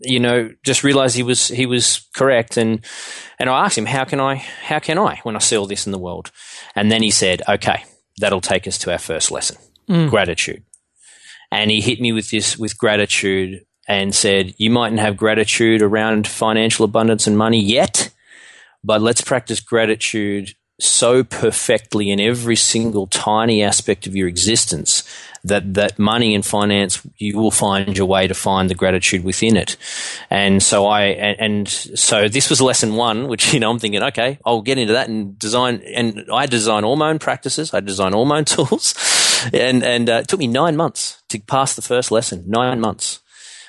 you 0.00 0.18
know, 0.18 0.50
just 0.64 0.82
realized 0.82 1.14
he 1.14 1.22
was, 1.22 1.48
he 1.48 1.66
was 1.66 2.08
correct. 2.14 2.56
And, 2.56 2.84
and 3.38 3.50
I 3.50 3.64
asked 3.64 3.76
him, 3.76 3.86
how 3.86 4.04
can 4.04 4.20
I, 4.20 4.36
how 4.36 4.78
can 4.78 4.98
I 4.98 5.20
when 5.22 5.36
I 5.36 5.40
see 5.40 5.56
all 5.56 5.66
this 5.66 5.86
in 5.86 5.92
the 5.92 5.98
world? 5.98 6.32
And 6.74 6.90
then 6.90 7.02
he 7.02 7.10
said, 7.10 7.42
okay, 7.48 7.84
that'll 8.18 8.40
take 8.40 8.66
us 8.66 8.78
to 8.78 8.92
our 8.92 8.98
first 8.98 9.30
lesson, 9.30 9.58
mm. 9.88 10.08
gratitude. 10.08 10.62
And 11.52 11.70
he 11.70 11.80
hit 11.80 12.00
me 12.00 12.12
with 12.12 12.30
this, 12.30 12.58
with 12.58 12.78
gratitude 12.78 13.64
and 13.86 14.14
said, 14.14 14.54
you 14.58 14.70
mightn't 14.70 15.00
have 15.00 15.16
gratitude 15.16 15.80
around 15.80 16.26
financial 16.26 16.84
abundance 16.84 17.26
and 17.26 17.38
money 17.38 17.62
yet, 17.62 18.10
but 18.84 19.00
let's 19.00 19.20
practice 19.20 19.60
gratitude 19.60 20.54
so 20.80 21.24
perfectly 21.24 22.10
in 22.10 22.20
every 22.20 22.54
single 22.54 23.08
tiny 23.08 23.62
aspect 23.62 24.06
of 24.06 24.14
your 24.14 24.28
existence 24.28 25.02
that 25.42 25.74
that 25.74 25.98
money 25.98 26.34
and 26.34 26.44
finance 26.44 27.04
you 27.16 27.36
will 27.36 27.50
find 27.50 27.96
your 27.96 28.06
way 28.06 28.28
to 28.28 28.34
find 28.34 28.70
the 28.70 28.74
gratitude 28.74 29.24
within 29.24 29.56
it. 29.56 29.76
And 30.30 30.62
so 30.62 30.86
i 30.86 31.02
and, 31.02 31.40
and, 31.40 31.68
so 31.68 32.28
this 32.28 32.48
was 32.48 32.60
lesson 32.60 32.94
one 32.94 33.28
which 33.28 33.52
you 33.52 33.60
know 33.60 33.70
i'm 33.70 33.78
thinking 33.78 34.02
okay 34.02 34.38
i'll 34.44 34.62
get 34.62 34.78
into 34.78 34.92
that 34.92 35.08
and 35.08 35.38
design 35.38 35.82
and 35.94 36.26
i 36.32 36.46
design 36.46 36.84
all 36.84 36.96
my 36.96 37.10
own 37.10 37.18
practices. 37.18 37.74
I 37.74 37.80
design 37.80 38.14
all 38.14 38.24
my 38.24 38.38
own 38.38 38.44
tools. 38.56 38.94
And 39.52 39.82
and 39.82 40.08
uh, 40.08 40.20
it 40.22 40.28
took 40.28 40.40
me 40.40 40.46
nine 40.46 40.76
months 40.76 41.22
to 41.28 41.40
pass 41.40 41.74
the 41.74 41.82
first 41.82 42.10
lesson 42.10 42.44
nine 42.46 42.80
months 42.80 43.20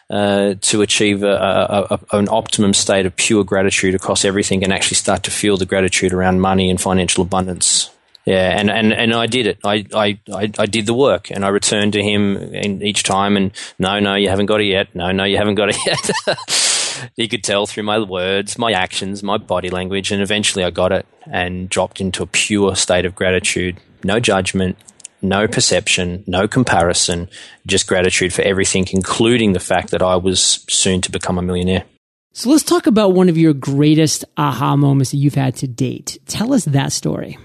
uh, 0.09 0.55
to 0.61 0.81
achieve 0.81 1.23
a, 1.23 1.27
a, 1.27 1.99
a, 2.11 2.17
an 2.17 2.27
optimum 2.29 2.73
state 2.73 3.05
of 3.05 3.15
pure 3.15 3.43
gratitude 3.43 3.93
across 3.95 4.25
everything 4.25 4.63
and 4.63 4.73
actually 4.73 4.95
start 4.95 5.23
to 5.23 5.31
feel 5.31 5.57
the 5.57 5.65
gratitude 5.65 6.13
around 6.13 6.39
money 6.39 6.69
and 6.69 6.81
financial 6.81 7.21
abundance. 7.21 7.91
Yeah, 8.25 8.59
and, 8.59 8.69
and, 8.69 8.93
and 8.93 9.13
I 9.13 9.25
did 9.25 9.47
it. 9.47 9.59
I, 9.63 9.85
I, 9.93 10.19
I, 10.31 10.51
I 10.59 10.65
did 10.65 10.85
the 10.85 10.93
work 10.93 11.31
and 11.31 11.45
I 11.45 11.49
returned 11.49 11.93
to 11.93 12.03
him 12.03 12.53
each 12.83 13.03
time 13.03 13.37
and 13.37 13.51
no, 13.79 13.99
no, 13.99 14.15
you 14.15 14.29
haven't 14.29 14.47
got 14.47 14.61
it 14.61 14.65
yet. 14.65 14.93
No, 14.93 15.11
no, 15.11 15.23
you 15.23 15.37
haven't 15.37 15.55
got 15.55 15.69
it 15.69 15.77
yet. 15.85 17.09
he 17.15 17.27
could 17.27 17.43
tell 17.43 17.65
through 17.65 17.83
my 17.83 17.99
words, 17.99 18.57
my 18.57 18.71
actions, 18.71 19.23
my 19.23 19.37
body 19.37 19.69
language, 19.69 20.11
and 20.11 20.21
eventually 20.21 20.63
I 20.63 20.69
got 20.69 20.91
it 20.91 21.05
and 21.25 21.69
dropped 21.69 22.01
into 22.01 22.21
a 22.23 22.27
pure 22.27 22.75
state 22.75 23.05
of 23.05 23.15
gratitude. 23.15 23.77
No 24.03 24.19
judgment, 24.19 24.77
no 25.21 25.47
perception, 25.47 26.23
no 26.27 26.47
comparison, 26.47 27.29
just 27.65 27.87
gratitude 27.87 28.33
for 28.33 28.41
everything, 28.41 28.87
including 28.91 29.53
the 29.53 29.59
fact 29.59 29.91
that 29.91 30.01
I 30.01 30.15
was 30.15 30.65
soon 30.69 31.01
to 31.01 31.11
become 31.11 31.37
a 31.37 31.41
millionaire. 31.41 31.83
So 32.33 32.49
let's 32.49 32.63
talk 32.63 32.87
about 32.87 33.13
one 33.13 33.27
of 33.27 33.37
your 33.37 33.53
greatest 33.53 34.23
aha 34.37 34.75
moments 34.75 35.11
that 35.11 35.17
you've 35.17 35.35
had 35.35 35.55
to 35.57 35.67
date. 35.67 36.17
Tell 36.27 36.53
us 36.53 36.65
that 36.65 36.91
story. 36.91 37.37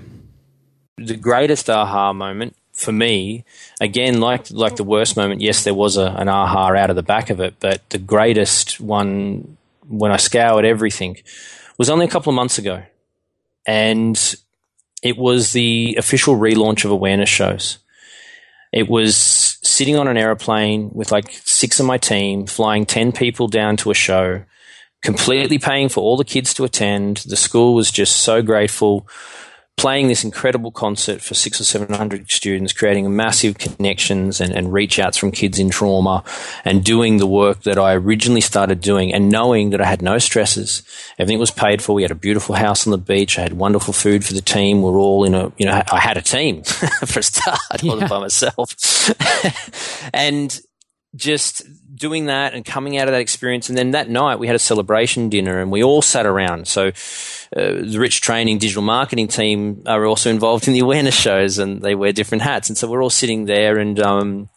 The 0.98 1.16
greatest 1.16 1.68
aha 1.68 2.12
moment 2.12 2.54
for 2.74 2.92
me, 2.92 3.44
again, 3.80 4.20
like 4.20 4.50
like 4.50 4.76
the 4.76 4.84
worst 4.84 5.16
moment, 5.16 5.40
yes, 5.40 5.64
there 5.64 5.74
was 5.74 5.96
a, 5.96 6.06
an 6.06 6.28
aha 6.28 6.74
out 6.74 6.90
of 6.90 6.96
the 6.96 7.02
back 7.02 7.30
of 7.30 7.40
it, 7.40 7.54
but 7.60 7.88
the 7.90 7.98
greatest 7.98 8.80
one 8.80 9.56
when 9.88 10.10
I 10.10 10.16
scoured 10.16 10.64
everything 10.64 11.16
was 11.78 11.88
only 11.88 12.04
a 12.06 12.08
couple 12.08 12.30
of 12.30 12.36
months 12.36 12.58
ago, 12.58 12.82
and 13.66 14.36
it 15.04 15.18
was 15.18 15.52
the 15.52 15.94
official 15.98 16.34
relaunch 16.34 16.84
of 16.84 16.90
awareness 16.90 17.28
shows. 17.28 17.78
It 18.72 18.88
was 18.88 19.16
sitting 19.62 19.96
on 19.96 20.08
an 20.08 20.16
aeroplane 20.16 20.90
with 20.92 21.12
like 21.12 21.30
six 21.44 21.78
of 21.78 21.86
my 21.86 21.98
team, 21.98 22.46
flying 22.46 22.86
10 22.86 23.12
people 23.12 23.46
down 23.46 23.76
to 23.76 23.90
a 23.90 23.94
show, 23.94 24.42
completely 25.02 25.58
paying 25.58 25.90
for 25.90 26.00
all 26.00 26.16
the 26.16 26.24
kids 26.24 26.54
to 26.54 26.64
attend. 26.64 27.18
The 27.18 27.36
school 27.36 27.74
was 27.74 27.90
just 27.90 28.16
so 28.16 28.42
grateful 28.42 29.06
playing 29.76 30.08
this 30.08 30.24
incredible 30.24 30.70
concert 30.70 31.20
for 31.20 31.34
six 31.34 31.60
or 31.60 31.64
seven 31.64 31.92
hundred 31.94 32.30
students, 32.30 32.72
creating 32.72 33.14
massive 33.14 33.58
connections 33.58 34.40
and, 34.40 34.52
and 34.52 34.72
reach 34.72 34.98
outs 34.98 35.16
from 35.16 35.30
kids 35.30 35.58
in 35.58 35.70
trauma, 35.70 36.22
and 36.64 36.84
doing 36.84 37.18
the 37.18 37.26
work 37.26 37.62
that 37.64 37.78
I 37.78 37.94
originally 37.94 38.40
started 38.40 38.80
doing, 38.80 39.12
and 39.12 39.28
knowing 39.28 39.70
that 39.70 39.80
I 39.80 39.86
had 39.86 40.02
no 40.02 40.18
stresses. 40.18 40.82
Everything 41.18 41.40
was 41.40 41.50
paid 41.50 41.82
for. 41.82 41.92
We 41.92 42.02
had 42.02 42.10
a 42.10 42.16
beautiful 42.16 42.54
house 42.54 42.86
on 42.86 42.92
the 42.92 42.98
beach. 42.98 43.38
I 43.38 43.42
had 43.42 43.54
wonderful 43.54 43.92
food 43.92 44.24
for 44.24 44.32
the 44.32 44.40
team. 44.40 44.82
We're 44.82 44.98
all 44.98 45.24
in 45.24 45.34
a, 45.34 45.52
you 45.58 45.66
know, 45.66 45.82
I 45.90 46.00
had 46.00 46.16
a 46.16 46.22
team 46.22 46.62
for 47.06 47.20
a 47.20 47.22
start. 47.22 47.58
Wasn't 47.82 48.08
by 48.08 48.20
myself, 48.20 48.74
and 50.14 50.60
just 51.14 51.62
doing 51.94 52.26
that 52.26 52.54
and 52.54 52.64
coming 52.64 52.98
out 52.98 53.08
of 53.08 53.12
that 53.12 53.20
experience. 53.20 53.68
And 53.68 53.78
then 53.78 53.92
that 53.92 54.08
night 54.08 54.38
we 54.38 54.46
had 54.46 54.56
a 54.56 54.60
celebration 54.60 55.28
dinner 55.28 55.60
and 55.60 55.70
we 55.70 55.82
all 55.82 56.02
sat 56.02 56.26
around. 56.26 56.66
So 56.66 56.88
uh, 56.88 56.92
the 57.52 57.98
Rich 57.98 58.20
Training 58.20 58.58
digital 58.58 58.82
marketing 58.82 59.28
team 59.28 59.82
are 59.86 60.04
also 60.04 60.30
involved 60.30 60.66
in 60.66 60.74
the 60.74 60.80
awareness 60.80 61.14
shows 61.14 61.58
and 61.58 61.82
they 61.82 61.94
wear 61.94 62.12
different 62.12 62.42
hats. 62.42 62.68
And 62.68 62.76
so 62.76 62.90
we're 62.90 63.02
all 63.02 63.10
sitting 63.10 63.44
there 63.44 63.78
and 63.78 64.00
um, 64.00 64.48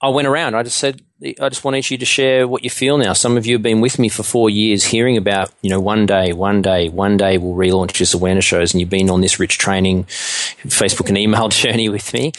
I 0.00 0.08
went 0.10 0.28
around. 0.28 0.54
I 0.54 0.62
just 0.62 0.78
said, 0.78 1.02
I 1.40 1.48
just 1.48 1.64
want 1.64 1.76
each 1.76 1.88
of 1.88 1.92
you 1.92 1.98
to 1.98 2.04
share 2.04 2.46
what 2.46 2.62
you 2.62 2.70
feel 2.70 2.98
now. 2.98 3.12
Some 3.12 3.36
of 3.36 3.46
you 3.46 3.56
have 3.56 3.62
been 3.62 3.80
with 3.80 3.98
me 3.98 4.08
for 4.08 4.22
four 4.22 4.48
years 4.48 4.84
hearing 4.84 5.16
about, 5.16 5.52
you 5.62 5.70
know, 5.70 5.80
one 5.80 6.06
day, 6.06 6.32
one 6.32 6.62
day, 6.62 6.88
one 6.88 7.16
day 7.16 7.38
we'll 7.38 7.56
relaunch 7.56 7.98
this 7.98 8.14
awareness 8.14 8.44
shows 8.44 8.72
and 8.72 8.80
you've 8.80 8.90
been 8.90 9.10
on 9.10 9.20
this 9.20 9.40
Rich 9.40 9.58
Training 9.58 10.04
Facebook 10.04 11.08
and 11.08 11.18
email 11.18 11.48
journey 11.48 11.88
with 11.88 12.14
me. 12.14 12.32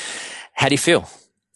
How 0.54 0.70
do 0.70 0.74
you 0.74 0.78
feel? 0.78 1.10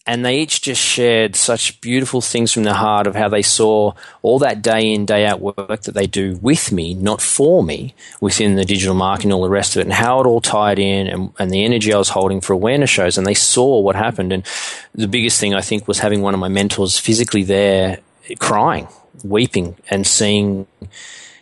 And 0.05 0.25
they 0.25 0.39
each 0.39 0.61
just 0.61 0.81
shared 0.81 1.35
such 1.35 1.79
beautiful 1.79 2.19
things 2.19 2.51
from 2.51 2.63
their 2.63 2.73
heart 2.73 3.07
of 3.07 3.15
how 3.15 3.29
they 3.29 3.41
saw 3.41 3.93
all 4.21 4.39
that 4.39 4.61
day 4.61 4.91
in 4.91 5.05
day 5.05 5.25
out 5.25 5.39
work 5.39 5.81
that 5.83 5.93
they 5.93 6.05
do 6.05 6.37
with 6.41 6.71
me 6.71 6.93
not 6.93 7.21
for 7.21 7.63
me 7.63 7.95
within 8.19 8.55
the 8.55 8.65
digital 8.65 8.95
marketing 8.95 9.31
and 9.31 9.35
all 9.35 9.43
the 9.43 9.49
rest 9.49 9.75
of 9.75 9.79
it 9.79 9.85
and 9.85 9.93
how 9.93 10.19
it 10.19 10.27
all 10.27 10.41
tied 10.41 10.77
in 10.77 11.07
and, 11.07 11.33
and 11.39 11.51
the 11.51 11.63
energy 11.63 11.93
i 11.93 11.97
was 11.97 12.09
holding 12.09 12.41
for 12.41 12.53
awareness 12.53 12.89
shows 12.89 13.17
and 13.17 13.25
they 13.25 13.33
saw 13.33 13.79
what 13.79 13.95
happened. 13.95 14.33
And 14.33 14.45
the 14.93 15.07
biggest 15.07 15.39
thing 15.39 15.53
i 15.53 15.61
think 15.61 15.87
was 15.87 15.99
having 15.99 16.21
one 16.21 16.33
of 16.33 16.39
my 16.39 16.49
mentors 16.49 16.99
physically 16.99 17.43
there 17.43 17.99
crying 18.39 18.87
weeping 19.23 19.75
and 19.89 20.05
seeing 20.05 20.67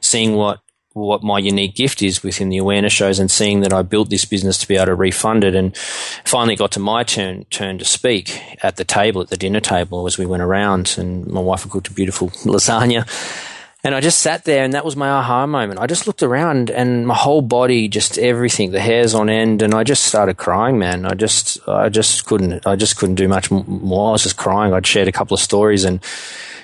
seeing 0.01 0.35
what 0.35 0.59
what 0.93 1.23
my 1.23 1.39
unique 1.39 1.75
gift 1.75 2.01
is 2.01 2.21
within 2.21 2.49
the 2.49 2.57
awareness 2.57 2.91
shows 2.91 3.19
and 3.19 3.31
seeing 3.31 3.61
that 3.61 3.73
I 3.73 3.81
built 3.81 4.09
this 4.09 4.25
business 4.25 4.57
to 4.57 4.67
be 4.67 4.75
able 4.75 4.87
to 4.87 4.95
refund 4.95 5.43
it 5.43 5.55
and 5.55 5.75
finally 6.25 6.55
got 6.55 6.71
to 6.73 6.79
my 6.79 7.03
turn 7.03 7.45
turn 7.45 7.77
to 7.77 7.85
speak 7.85 8.41
at 8.63 8.75
the 8.75 8.83
table 8.83 9.21
at 9.21 9.29
the 9.29 9.37
dinner 9.37 9.61
table 9.61 10.05
as 10.05 10.17
we 10.17 10.25
went 10.25 10.43
around 10.43 10.95
and 10.97 11.27
my 11.27 11.39
wife 11.39 11.69
cooked 11.69 11.87
a 11.87 11.93
beautiful 11.93 12.29
lasagna 12.43 13.07
and 13.83 13.95
I 13.95 14.01
just 14.01 14.19
sat 14.19 14.45
there 14.45 14.63
and 14.63 14.73
that 14.73 14.85
was 14.85 14.95
my 14.95 15.09
aha 15.09 15.47
moment. 15.47 15.79
I 15.79 15.87
just 15.87 16.05
looked 16.05 16.21
around 16.21 16.69
and 16.69 17.07
my 17.07 17.15
whole 17.15 17.41
body, 17.41 17.87
just 17.87 18.19
everything, 18.19 18.71
the 18.71 18.79
hairs 18.79 19.15
on 19.15 19.27
end, 19.27 19.63
and 19.63 19.73
I 19.73 19.83
just 19.83 20.03
started 20.05 20.37
crying, 20.37 20.77
man. 20.77 21.03
I 21.03 21.15
just, 21.15 21.67
I 21.67 21.89
just 21.89 22.25
couldn't, 22.25 22.67
I 22.67 22.75
just 22.75 22.97
couldn't 22.97 23.15
do 23.15 23.27
much 23.27 23.49
more. 23.49 24.09
I 24.09 24.11
was 24.11 24.23
just 24.23 24.37
crying. 24.37 24.71
I'd 24.71 24.85
shared 24.85 25.07
a 25.07 25.11
couple 25.11 25.33
of 25.33 25.41
stories 25.41 25.83
and 25.83 25.99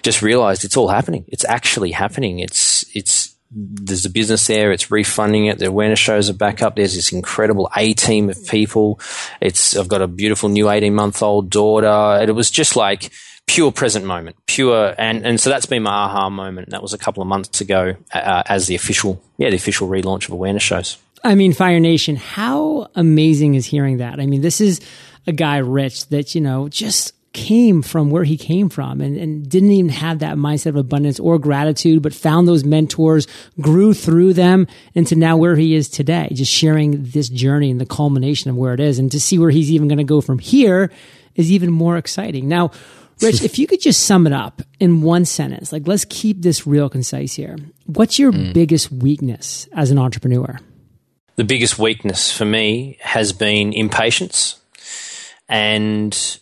just 0.03 0.22
realized 0.22 0.63
it's 0.63 0.77
all 0.77 0.89
happening. 0.89 1.25
It's 1.27 1.46
actually 1.46 1.89
happening. 1.89 2.38
It's, 2.39 2.86
it's, 2.96 3.26
there's 3.50 4.06
a 4.06 4.10
business 4.10 4.48
there. 4.48 4.72
It's 4.72 4.92
refunding 4.92 5.46
it. 5.46 5.60
The 5.60 5.68
awareness 5.68 6.00
shows 6.00 6.30
are 6.30 6.34
back 6.34 6.62
up. 6.62 6.75
There's 6.75 6.96
this 6.96 7.12
incredible 7.12 7.70
A 7.75 7.94
team 7.94 8.30
of 8.30 8.46
people. 8.48 9.00
It's 9.42 9.75
I've 9.75 9.88
got 9.88 10.01
a 10.01 10.08
beautiful 10.08 10.50
new 10.50 10.70
18 10.70 10.94
month 10.94 11.24
old 11.24 11.50
daughter. 11.50 12.22
It 12.22 12.33
was 12.33 12.51
just 12.51 12.75
like 12.75 13.12
pure 13.48 13.72
present 13.72 14.05
moment, 14.05 14.36
pure, 14.46 14.94
and 14.98 15.25
and 15.25 15.40
so 15.40 15.50
that's 15.50 15.66
been 15.66 15.83
my 15.83 15.92
aha 15.92 16.29
moment. 16.29 16.70
That 16.70 16.81
was 16.81 16.94
a 16.94 16.98
couple 16.98 17.24
of 17.24 17.27
months 17.27 17.62
ago 17.62 17.96
uh, 18.14 18.44
as 18.46 18.68
the 18.68 18.75
official, 18.75 19.22
yeah, 19.38 19.50
the 19.50 19.55
official 19.55 19.88
relaunch 19.88 20.25
of 20.25 20.31
awareness 20.31 20.64
shows. 20.64 20.98
I 21.24 21.36
mean, 21.36 21.53
Fire 21.53 21.79
Nation, 21.79 22.16
how 22.16 22.90
amazing 22.96 23.55
is 23.55 23.66
hearing 23.66 23.98
that? 23.98 24.20
I 24.20 24.25
mean, 24.25 24.42
this 24.42 24.62
is 24.62 24.81
a 25.25 25.31
guy, 25.31 25.57
Rich, 25.57 26.07
that 26.07 26.36
you 26.36 26.42
know 26.42 26.70
just 26.70 27.14
came 27.33 27.81
from 27.81 28.09
where 28.09 28.24
he 28.24 28.37
came 28.37 28.70
from 28.70 29.01
and, 29.01 29.18
and 29.18 29.50
didn't 29.50 29.72
even 29.72 29.90
have 29.90 30.20
that 30.20 30.37
mindset 30.37 30.68
of 30.68 30.75
abundance 30.75 31.20
or 31.20 31.37
gratitude, 31.37 32.01
but 32.01 32.13
found 32.13 32.48
those 32.48 32.63
mentors, 32.63 33.27
grew 33.61 33.94
through 33.94 34.33
them 34.33 34.68
into 34.94 35.16
now 35.16 35.37
where 35.37 35.55
he 35.55 35.75
is 35.75 35.90
today, 35.90 36.29
just 36.33 36.51
sharing 36.51 37.03
this 37.03 37.29
journey 37.29 37.70
and 37.70 37.79
the 37.79 37.85
culmination 37.85 38.50
of 38.50 38.55
where 38.55 38.74
it 38.74 38.79
is. 38.79 39.00
And 39.00 39.11
to 39.11 39.20
see 39.20 39.37
where 39.37 39.50
he's 39.50 39.72
even 39.72 39.87
going 39.87 39.98
to 39.98 40.03
go 40.03 40.22
from 40.22 40.40
here 40.40 40.92
is 41.35 41.51
even 41.51 41.72
more 41.72 41.98
exciting. 41.98 42.48
Now, 42.48 42.72
Rich, 43.22 43.42
if 43.44 43.59
you 43.59 43.68
could 43.68 43.81
just 43.81 44.05
sum 44.05 44.27
it 44.27 44.33
up 44.33 44.61
in 44.79 45.01
one 45.01 45.25
sentence, 45.25 45.72
like 45.72 45.87
let's 45.87 46.05
keep 46.05 46.42
this 46.42 46.66
real 46.66 46.90
concise 46.90 47.33
here. 47.33 47.57
What's 47.85 48.20
your 48.20 48.31
mm. 48.31 48.53
biggest 48.53 48.92
weakness 48.92 49.68
as 49.74 49.92
an 49.92 49.98
entrepreneur? 49.98 50.59
The 51.35 51.44
biggest 51.44 51.77
weakness 51.77 52.35
for 52.35 52.46
me 52.46 52.98
has 53.00 53.31
been 53.31 53.74
impatience 53.74 54.59
and 55.48 56.40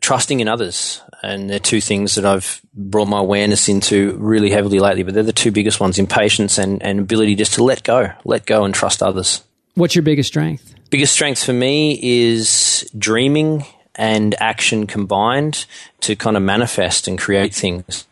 trusting 0.00 0.40
in 0.40 0.48
others. 0.48 1.02
And 1.22 1.50
they're 1.50 1.58
two 1.58 1.80
things 1.80 2.14
that 2.14 2.24
I've 2.24 2.60
brought 2.74 3.08
my 3.08 3.18
awareness 3.18 3.68
into 3.68 4.16
really 4.18 4.50
heavily 4.50 4.78
lately, 4.78 5.02
but 5.02 5.14
they're 5.14 5.22
the 5.22 5.32
two 5.32 5.50
biggest 5.50 5.80
ones 5.80 5.98
impatience 5.98 6.58
and, 6.58 6.82
and 6.82 7.00
ability 7.00 7.34
just 7.34 7.54
to 7.54 7.64
let 7.64 7.82
go, 7.82 8.12
let 8.24 8.46
go 8.46 8.64
and 8.64 8.74
trust 8.74 9.02
others. 9.02 9.42
What's 9.74 9.94
your 9.94 10.02
biggest 10.02 10.28
strength? 10.28 10.74
Biggest 10.90 11.12
strength 11.12 11.44
for 11.44 11.52
me 11.52 11.98
is 12.02 12.88
dreaming 12.96 13.64
and 13.94 14.34
action 14.40 14.86
combined 14.86 15.66
to 16.00 16.16
kind 16.16 16.36
of 16.36 16.42
manifest 16.42 17.06
and 17.06 17.18
create 17.18 17.54
things. 17.54 18.06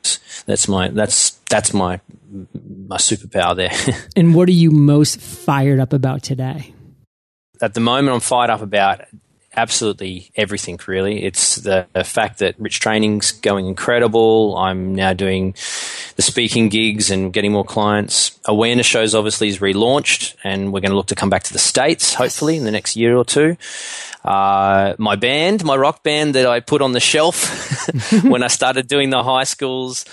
That's 0.46 0.68
my 0.68 0.88
that's 0.88 1.30
that's 1.50 1.72
my 1.72 2.00
my 2.52 2.96
superpower 2.96 3.56
there. 3.56 3.72
and 4.16 4.34
what 4.34 4.48
are 4.48 4.52
you 4.52 4.70
most 4.70 5.20
fired 5.20 5.80
up 5.80 5.92
about 5.92 6.22
today? 6.22 6.74
At 7.60 7.74
the 7.74 7.80
moment, 7.80 8.14
I'm 8.14 8.20
fired 8.20 8.50
up 8.50 8.62
about 8.62 9.00
absolutely 9.56 10.30
everything 10.36 10.78
really. 10.86 11.24
It's 11.24 11.56
the, 11.56 11.86
the, 11.92 12.04
fact 12.04 12.38
that 12.38 12.54
Rich 12.58 12.80
Training's 12.80 13.32
going 13.32 13.66
incredible. 13.66 14.56
I'm 14.56 14.94
now 14.94 15.12
doing 15.12 15.52
the 16.16 16.22
speaking 16.22 16.68
gigs 16.68 17.10
and 17.10 17.32
getting 17.32 17.52
more 17.52 17.64
clients. 17.64 18.38
Awareness 18.44 18.86
shows 18.86 19.14
obviously 19.14 19.48
is 19.48 19.58
relaunched 19.58 20.36
and 20.44 20.72
we're 20.72 20.80
going 20.80 20.90
to 20.90 20.96
look 20.96 21.06
to 21.08 21.14
come 21.14 21.30
back 21.30 21.42
to 21.44 21.52
the 21.52 21.58
States 21.58 22.14
hopefully 22.14 22.56
in 22.56 22.64
the 22.64 22.70
next 22.70 22.96
year 22.96 23.16
or 23.16 23.24
two. 23.24 23.56
Uh, 24.24 24.94
my 24.98 25.16
band, 25.16 25.64
my 25.64 25.76
rock 25.76 26.02
band 26.02 26.34
that 26.34 26.46
I 26.46 26.60
put 26.60 26.82
on 26.82 26.92
the 26.92 27.00
shelf 27.00 27.88
when 28.24 28.42
I 28.42 28.48
started 28.48 28.86
doing 28.86 29.10
the 29.10 29.22
high 29.22 29.44
schools 29.44 30.04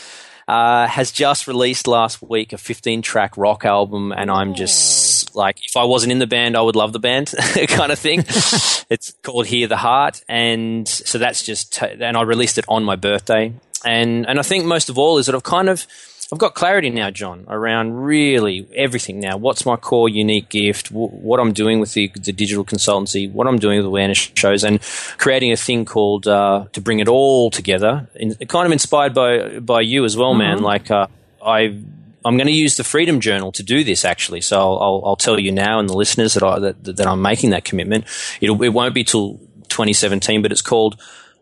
uh, 0.47 0.87
has 0.87 1.11
just 1.11 1.47
released 1.47 1.87
last 1.87 2.21
week 2.21 2.53
a 2.53 2.57
15 2.57 3.01
track 3.01 3.35
rock 3.37 3.65
album, 3.65 4.11
and 4.11 4.29
I'm 4.29 4.53
just 4.53 5.35
like, 5.35 5.57
if 5.65 5.75
I 5.75 5.83
wasn't 5.83 6.11
in 6.11 6.19
the 6.19 6.27
band, 6.27 6.55
I 6.55 6.61
would 6.61 6.75
love 6.75 6.93
the 6.93 6.99
band 6.99 7.33
kind 7.67 7.91
of 7.91 7.99
thing. 7.99 8.19
it's 8.89 9.13
called 9.23 9.47
Hear 9.47 9.67
the 9.67 9.77
Heart, 9.77 10.23
and 10.29 10.87
so 10.87 11.17
that's 11.17 11.43
just, 11.43 11.73
t- 11.73 11.97
and 11.99 12.15
I 12.15 12.21
released 12.21 12.57
it 12.57 12.65
on 12.67 12.83
my 12.83 12.95
birthday. 12.95 13.53
And, 13.83 14.27
and 14.27 14.39
I 14.39 14.41
think 14.41 14.65
most 14.65 14.89
of 14.89 14.97
all 14.97 15.17
is 15.17 15.27
that 15.27 15.35
I've 15.35 15.43
kind 15.43 15.69
of, 15.69 15.85
I've 16.33 16.39
got 16.39 16.55
clarity 16.55 16.89
now, 16.89 17.11
John, 17.11 17.45
around 17.47 17.93
really 17.93 18.67
everything 18.73 19.19
now. 19.19 19.37
What's 19.37 19.63
my 19.63 19.75
core 19.75 20.09
unique 20.09 20.49
gift? 20.49 20.89
what 20.91 21.39
I'm 21.39 21.53
doing 21.53 21.79
with 21.79 21.93
the, 21.93 22.11
the, 22.15 22.33
digital 22.33 22.65
consultancy, 22.65 23.31
what 23.31 23.45
I'm 23.45 23.59
doing 23.59 23.77
with 23.77 23.85
awareness 23.85 24.31
shows, 24.35 24.63
and 24.63 24.81
creating 25.17 25.51
a 25.51 25.57
thing 25.57 25.85
called 25.85 26.27
uh, 26.27 26.65
to 26.73 26.81
bring 26.81 26.99
it 26.99 27.07
all 27.07 27.51
together. 27.51 28.07
In, 28.15 28.33
kind 28.47 28.65
of 28.65 28.71
inspired 28.71 29.13
by 29.13 29.59
by 29.59 29.81
you 29.81 30.03
as 30.03 30.17
well, 30.17 30.33
man. 30.33 30.57
Mm-hmm. 30.57 30.65
Like 30.65 30.91
uh, 30.91 31.07
I. 31.45 31.77
I'm 32.23 32.37
going 32.37 32.47
to 32.47 32.53
use 32.53 32.75
the 32.75 32.83
Freedom 32.83 33.19
Journal 33.19 33.51
to 33.51 33.61
do 33.61 33.83
this, 33.83 34.03
actually. 34.03 34.41
So 34.41 34.59
I'll, 34.59 34.79
I'll, 34.81 35.01
I'll 35.05 35.15
tell 35.15 35.39
you 35.39 35.51
now, 35.51 35.77
and 35.77 35.87
the 35.87 35.93
listeners 35.93 36.33
that 36.33 36.41
I 36.41 36.57
that, 36.57 36.83
that 36.83 37.05
I'm 37.05 37.21
making 37.21 37.51
that 37.51 37.65
commitment. 37.65 38.05
It'll, 38.41 38.59
it 38.63 38.69
won't 38.69 38.95
be 38.95 39.03
till 39.03 39.37
2017, 39.69 40.41
but 40.41 40.51
it's 40.51 40.63
called 40.63 40.99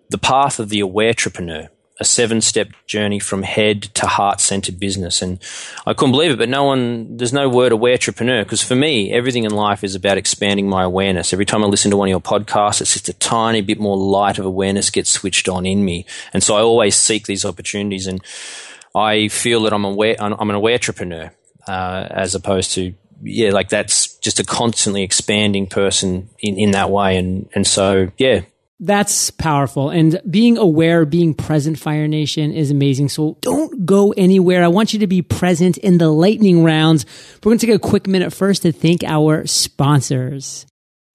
the 0.09 0.17
Path 0.17 0.59
of 0.59 0.67
the 0.67 0.81
Aware 0.81 1.07
Entrepreneur 1.07 1.69
a 1.99 2.03
seven 2.06 2.41
step 2.41 2.69
journey 2.88 3.19
from 3.19 3.43
head 3.43 3.84
to 3.84 4.08
heart 4.08 4.41
centered 4.41 4.79
business. 4.79 5.21
And 5.21 5.39
I 5.86 5.93
couldn't 5.93 6.12
believe 6.12 6.32
it, 6.32 6.38
but 6.38 6.49
no 6.49 6.63
one, 6.63 7.17
there's 7.17 7.34
no 7.34 7.47
word 7.47 7.71
aware 7.71 7.93
entrepreneur 7.93 8.43
because 8.43 8.63
for 8.63 8.75
me, 8.75 9.12
everything 9.12 9.43
in 9.43 9.51
life 9.51 9.84
is 9.84 9.93
about 9.93 10.17
expanding 10.17 10.67
my 10.67 10.84
awareness. 10.84 11.34
Every 11.34 11.45
time 11.45 11.63
I 11.63 11.67
listen 11.67 11.91
to 11.91 11.97
one 11.97 12.08
of 12.08 12.12
your 12.12 12.19
podcasts, 12.19 12.82
it's 12.82 12.93
just 12.93 13.10
a 13.10 13.13
tiny 13.13 13.62
bit 13.62 13.79
more 13.79 13.95
light 13.95 14.39
of 14.39 14.45
awareness 14.45 14.89
gets 14.89 15.12
switched 15.12 15.47
on 15.47 15.65
in 15.65 15.86
me. 15.86 16.06
And 16.34 16.41
so 16.41 16.56
I 16.56 16.62
always 16.62 16.95
seek 16.95 17.27
these 17.27 17.45
opportunities 17.45 18.08
and 18.08 18.21
I 18.95 19.27
feel 19.27 19.62
that 19.63 19.73
I'm 19.73 19.86
aware, 19.86 20.15
I'm 20.19 20.49
an 20.49 20.56
aware 20.56 20.73
entrepreneur, 20.73 21.32
uh, 21.67 22.08
as 22.10 22.34
opposed 22.34 22.73
to, 22.73 22.93
yeah, 23.21 23.51
like 23.51 23.69
that's 23.69 24.17
just 24.17 24.39
a 24.39 24.43
constantly 24.43 25.03
expanding 25.03 25.67
person 25.67 26.29
in, 26.39 26.58
in 26.58 26.71
that 26.71 26.89
way. 26.89 27.17
And, 27.17 27.49
and 27.53 27.65
so, 27.65 28.12
yeah, 28.17 28.41
that's 28.85 29.31
powerful. 29.31 29.89
And 29.89 30.19
being 30.29 30.57
aware, 30.57 31.05
being 31.05 31.33
present, 31.33 31.79
Fire 31.79 32.07
Nation 32.07 32.51
is 32.51 32.71
amazing. 32.71 33.09
So 33.09 33.37
don't 33.41 33.85
go 33.85 34.11
anywhere. 34.11 34.63
I 34.63 34.67
want 34.67 34.93
you 34.93 34.99
to 34.99 35.07
be 35.07 35.21
present 35.21 35.77
in 35.77 35.97
the 35.97 36.09
lightning 36.09 36.63
rounds. 36.63 37.05
We're 37.35 37.51
going 37.51 37.59
to 37.59 37.65
take 37.65 37.75
a 37.75 37.79
quick 37.79 38.07
minute 38.07 38.33
first 38.33 38.63
to 38.63 38.71
thank 38.71 39.03
our 39.03 39.47
sponsors. 39.47 40.65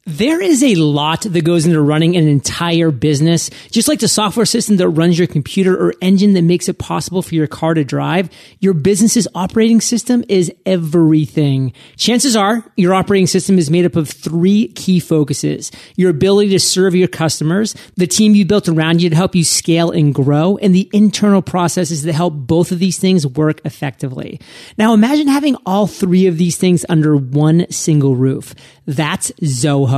There 0.09 0.40
is 0.40 0.62
a 0.62 0.75
lot 0.77 1.21
that 1.25 1.44
goes 1.44 1.66
into 1.66 1.83
running 1.83 2.16
an 2.16 2.27
entire 2.27 2.90
business. 2.90 3.51
Just 3.71 3.88
like 3.88 4.01
the 4.01 4.09
software 4.09 4.47
system 4.47 4.79
that 4.79 4.88
runs 4.88 5.18
your 5.18 5.29
computer 5.29 5.77
or 5.77 5.92
engine 6.01 6.33
that 6.33 6.44
makes 6.44 6.66
it 6.66 6.79
possible 6.79 7.21
for 7.21 7.35
your 7.35 7.47
car 7.47 7.75
to 7.75 7.85
drive, 7.85 8.31
your 8.59 8.73
business's 8.73 9.29
operating 9.35 9.83
system 9.83 10.25
is 10.27 10.51
everything. 10.64 11.75
Chances 11.99 12.37
are 12.37 12.64
your 12.75 12.94
operating 12.94 13.27
system 13.27 13.59
is 13.59 13.71
made 13.71 13.85
up 13.85 13.97
of 13.97 14.09
three 14.09 14.68
key 14.68 14.99
focuses. 14.99 15.71
Your 15.97 16.09
ability 16.09 16.53
to 16.53 16.59
serve 16.59 16.94
your 16.94 17.09
customers, 17.09 17.77
the 17.99 18.07
team 18.07 18.35
you 18.35 18.47
built 18.47 18.66
around 18.66 19.03
you 19.03 19.11
to 19.11 19.16
help 19.16 19.35
you 19.35 19.44
scale 19.44 19.90
and 19.90 20.14
grow, 20.14 20.57
and 20.57 20.75
the 20.75 20.88
internal 20.94 21.42
processes 21.42 22.05
that 22.05 22.14
help 22.14 22.33
both 22.33 22.73
of 22.73 22.79
these 22.79 22.97
things 22.97 23.27
work 23.27 23.61
effectively. 23.66 24.40
Now 24.79 24.94
imagine 24.94 25.29
having 25.29 25.57
all 25.66 25.87
three 25.87 26.27
of 26.27 26.38
these 26.38 26.57
things 26.57 26.87
under 26.88 27.14
one 27.14 27.71
single 27.71 28.16
roof. 28.16 28.55
That's 28.87 29.31
Zoho. 29.42 29.98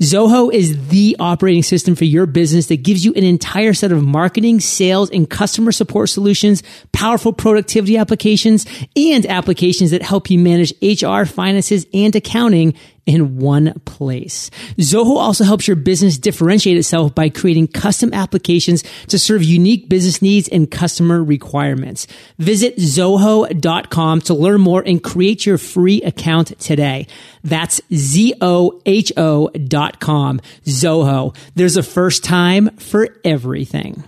Zoho. 0.00 0.52
Is 0.52 0.88
the 0.88 1.16
operating 1.18 1.62
system 1.62 1.94
for 1.94 2.04
your 2.04 2.26
business 2.26 2.66
that 2.66 2.82
gives 2.82 3.04
you 3.04 3.12
an 3.14 3.24
entire 3.24 3.74
set 3.74 3.92
of 3.92 4.02
marketing, 4.02 4.60
sales, 4.60 5.10
and 5.10 5.28
customer 5.28 5.72
support 5.72 6.08
solutions, 6.08 6.62
powerful 6.92 7.32
productivity 7.32 7.96
applications, 7.96 8.66
and 8.96 9.26
applications 9.26 9.90
that 9.90 10.02
help 10.02 10.30
you 10.30 10.38
manage 10.38 10.72
HR, 10.82 11.24
finances, 11.24 11.86
and 11.92 12.14
accounting 12.14 12.74
in 13.10 13.38
one 13.38 13.78
place. 13.84 14.50
Zoho 14.78 15.16
also 15.16 15.44
helps 15.44 15.66
your 15.66 15.76
business 15.76 16.18
differentiate 16.18 16.76
itself 16.76 17.14
by 17.14 17.28
creating 17.28 17.68
custom 17.68 18.12
applications 18.14 18.84
to 19.08 19.18
serve 19.18 19.42
unique 19.42 19.88
business 19.88 20.22
needs 20.22 20.48
and 20.48 20.70
customer 20.70 21.22
requirements. 21.22 22.06
Visit 22.38 22.76
zoho.com 22.76 24.20
to 24.22 24.34
learn 24.34 24.60
more 24.60 24.82
and 24.86 25.02
create 25.02 25.44
your 25.44 25.58
free 25.58 26.02
account 26.02 26.58
today. 26.58 27.06
That's 27.42 27.80
Z-O-H-O 27.92 29.48
dot 29.48 30.00
com. 30.00 30.40
Zoho. 30.64 31.36
There's 31.54 31.76
a 31.76 31.82
first 31.82 32.24
time 32.24 32.76
for 32.76 33.08
everything. 33.24 34.04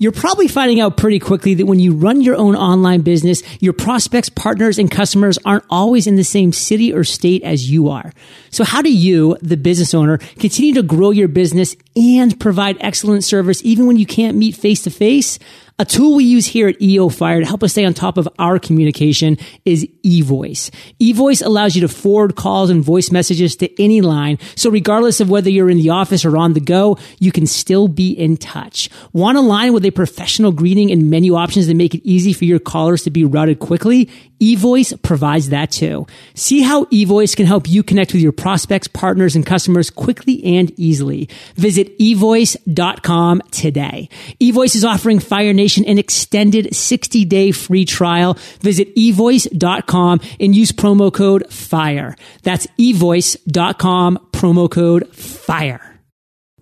You're 0.00 0.12
probably 0.12 0.46
finding 0.46 0.78
out 0.78 0.96
pretty 0.96 1.18
quickly 1.18 1.54
that 1.54 1.66
when 1.66 1.80
you 1.80 1.92
run 1.92 2.20
your 2.20 2.36
own 2.36 2.54
online 2.54 3.00
business, 3.00 3.42
your 3.60 3.72
prospects, 3.72 4.28
partners, 4.28 4.78
and 4.78 4.88
customers 4.88 5.40
aren't 5.44 5.64
always 5.68 6.06
in 6.06 6.14
the 6.14 6.22
same 6.22 6.52
city 6.52 6.92
or 6.92 7.02
state 7.02 7.42
as 7.42 7.68
you 7.68 7.88
are. 7.88 8.12
So 8.50 8.62
how 8.62 8.80
do 8.80 8.92
you, 8.92 9.36
the 9.42 9.56
business 9.56 9.94
owner, 9.94 10.18
continue 10.38 10.72
to 10.74 10.84
grow 10.84 11.10
your 11.10 11.26
business 11.26 11.74
and 11.96 12.38
provide 12.38 12.76
excellent 12.78 13.24
service 13.24 13.60
even 13.64 13.88
when 13.88 13.96
you 13.96 14.06
can't 14.06 14.36
meet 14.36 14.54
face 14.54 14.82
to 14.82 14.90
face? 14.90 15.40
A 15.80 15.84
tool 15.84 16.16
we 16.16 16.24
use 16.24 16.44
here 16.44 16.66
at 16.66 16.82
EO 16.82 17.08
Fire 17.08 17.38
to 17.38 17.46
help 17.46 17.62
us 17.62 17.70
stay 17.70 17.84
on 17.84 17.94
top 17.94 18.18
of 18.18 18.28
our 18.40 18.58
communication 18.58 19.38
is 19.64 19.86
eVoice. 20.04 20.70
eVoice 21.00 21.40
allows 21.40 21.76
you 21.76 21.82
to 21.82 21.88
forward 21.88 22.34
calls 22.34 22.68
and 22.68 22.82
voice 22.82 23.12
messages 23.12 23.54
to 23.54 23.80
any 23.80 24.00
line. 24.00 24.40
So 24.56 24.70
regardless 24.70 25.20
of 25.20 25.30
whether 25.30 25.48
you're 25.48 25.70
in 25.70 25.76
the 25.76 25.90
office 25.90 26.24
or 26.24 26.36
on 26.36 26.54
the 26.54 26.60
go, 26.60 26.98
you 27.20 27.30
can 27.30 27.46
still 27.46 27.86
be 27.86 28.10
in 28.10 28.36
touch. 28.38 28.90
Want 29.12 29.38
a 29.38 29.40
line 29.40 29.72
with 29.72 29.84
a 29.84 29.92
professional 29.92 30.50
greeting 30.50 30.90
and 30.90 31.10
menu 31.10 31.36
options 31.36 31.68
that 31.68 31.74
make 31.74 31.94
it 31.94 32.02
easy 32.02 32.32
for 32.32 32.44
your 32.44 32.58
callers 32.58 33.04
to 33.04 33.10
be 33.10 33.24
routed 33.24 33.60
quickly? 33.60 34.10
eVoice 34.40 35.00
provides 35.02 35.48
that 35.48 35.70
too. 35.70 36.06
See 36.34 36.62
how 36.62 36.84
eVoice 36.86 37.36
can 37.36 37.46
help 37.46 37.68
you 37.68 37.82
connect 37.82 38.12
with 38.12 38.22
your 38.22 38.30
prospects, 38.30 38.86
partners, 38.86 39.34
and 39.34 39.44
customers 39.44 39.90
quickly 39.90 40.42
and 40.44 40.72
easily. 40.78 41.28
Visit 41.56 41.98
evoice.com 41.98 43.42
today. 43.50 44.08
eVoice 44.40 44.76
is 44.76 44.84
offering 44.84 45.18
Fire 45.18 45.52
Nation 45.52 45.67
an 45.76 45.98
extended 45.98 46.74
60 46.74 47.24
day 47.26 47.52
free 47.52 47.84
trial. 47.84 48.38
Visit 48.60 48.94
evoice.com 48.96 50.20
and 50.40 50.56
use 50.56 50.72
promo 50.72 51.12
code 51.12 51.52
FIRE. 51.52 52.16
That's 52.42 52.66
evoice.com, 52.78 54.28
promo 54.32 54.70
code 54.70 55.14
FIRE. 55.14 56.00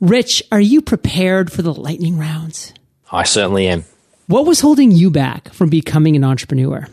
Rich, 0.00 0.42
are 0.50 0.60
you 0.60 0.82
prepared 0.82 1.52
for 1.52 1.62
the 1.62 1.72
lightning 1.72 2.18
rounds? 2.18 2.74
I 3.10 3.22
certainly 3.22 3.68
am. 3.68 3.84
What 4.26 4.44
was 4.44 4.60
holding 4.60 4.90
you 4.90 5.10
back 5.10 5.52
from 5.54 5.70
becoming 5.70 6.16
an 6.16 6.24
entrepreneur? 6.24 6.88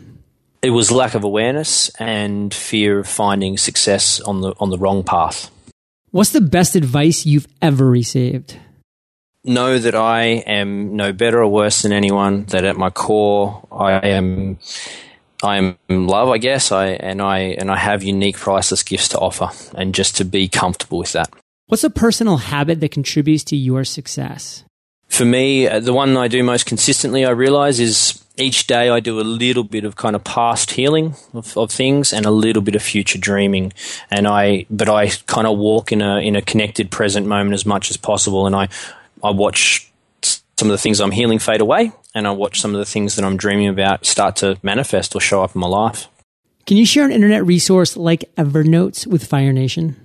It 0.62 0.69
was 0.69 0.91
lack 0.91 1.15
of 1.15 1.23
awareness 1.23 1.89
and 1.99 2.54
fear 2.54 2.99
of 2.99 3.08
finding 3.08 3.58
success 3.58 4.21
on 4.21 4.41
the 4.41 4.54
on 4.60 4.69
the 4.69 4.78
wrong 4.78 5.04
path. 5.04 5.52
What's 6.12 6.30
the 6.30 6.41
best 6.41 6.76
advice 6.76 7.26
you've 7.26 7.47
ever 7.62 7.89
received? 7.89 8.58
Know 9.45 9.77
that 9.77 9.93
I 9.93 10.23
am 10.23 10.95
no 10.95 11.12
better 11.12 11.41
or 11.41 11.47
worse 11.47 11.82
than 11.82 11.91
anyone. 11.91 12.45
That 12.45 12.63
at 12.63 12.77
my 12.77 12.89
core, 12.89 13.67
I 13.71 14.08
am 14.08 14.58
I 15.43 15.58
am 15.58 15.77
love, 15.89 16.29
I 16.29 16.38
guess. 16.38 16.71
I 16.71 16.88
and 16.88 17.21
I 17.21 17.39
and 17.39 17.69
I 17.69 17.77
have 17.77 18.03
unique, 18.03 18.38
priceless 18.38 18.84
gifts 18.84 19.10
to 19.10 19.19
offer, 19.19 19.49
and 19.77 19.93
just 19.93 20.15
to 20.17 20.25
be 20.25 20.47
comfortable 20.47 20.97
with 20.97 21.12
that. 21.12 21.29
What's 21.67 21.84
a 21.84 21.89
personal 21.89 22.38
habit 22.38 22.79
that 22.79 22.91
contributes 22.91 23.43
to 23.45 23.58
your 23.58 23.84
success? 23.84 24.63
For 25.10 25.25
me, 25.25 25.67
uh, 25.67 25.79
the 25.79 25.93
one 25.93 26.17
I 26.17 26.27
do 26.27 26.41
most 26.43 26.65
consistently, 26.65 27.25
I 27.25 27.32
realize, 27.32 27.79
is 27.79 28.23
each 28.38 28.65
day 28.65 28.89
I 28.89 28.99
do 28.99 29.19
a 29.19 29.21
little 29.21 29.63
bit 29.63 29.84
of 29.84 29.95
kind 29.95 30.15
of 30.15 30.23
past 30.23 30.71
healing 30.71 31.15
of, 31.34 31.56
of, 31.58 31.71
things 31.71 32.13
and 32.13 32.25
a 32.25 32.32
little 32.32 32.63
bit 32.63 32.75
of 32.75 32.82
future 32.82 33.19
dreaming. 33.19 33.73
And 34.10 34.27
I, 34.27 34.65
but 34.71 34.89
I 34.89 35.10
kind 35.27 35.45
of 35.45 35.58
walk 35.58 35.91
in 35.91 36.01
a 36.01 36.17
in 36.17 36.36
a 36.36 36.41
connected 36.41 36.89
present 36.89 37.27
moment 37.27 37.53
as 37.53 37.65
much 37.65 37.91
as 37.91 37.97
possible. 37.97 38.47
And 38.47 38.56
I, 38.56 38.69
I 39.23 39.31
watch 39.31 39.91
some 40.21 40.67
of 40.69 40.71
the 40.71 40.77
things 40.77 40.99
I'm 40.99 41.12
healing 41.12 41.39
fade 41.39 41.62
away, 41.62 41.91
and 42.13 42.27
I 42.27 42.31
watch 42.31 42.59
some 42.62 42.73
of 42.73 42.79
the 42.79 42.86
things 42.86 43.15
that 43.15 43.25
I'm 43.25 43.38
dreaming 43.38 43.67
about 43.67 44.05
start 44.05 44.36
to 44.38 44.57
manifest 44.62 45.15
or 45.15 45.21
show 45.21 45.43
up 45.43 45.55
in 45.55 45.62
my 45.62 45.67
life. 45.67 46.07
Can 46.65 46.77
you 46.77 46.86
share 46.86 47.05
an 47.05 47.12
internet 47.12 47.45
resource 47.45 47.97
like 47.97 48.33
Evernote 48.36 49.07
with 49.07 49.25
Fire 49.25 49.51
Nation? 49.51 49.95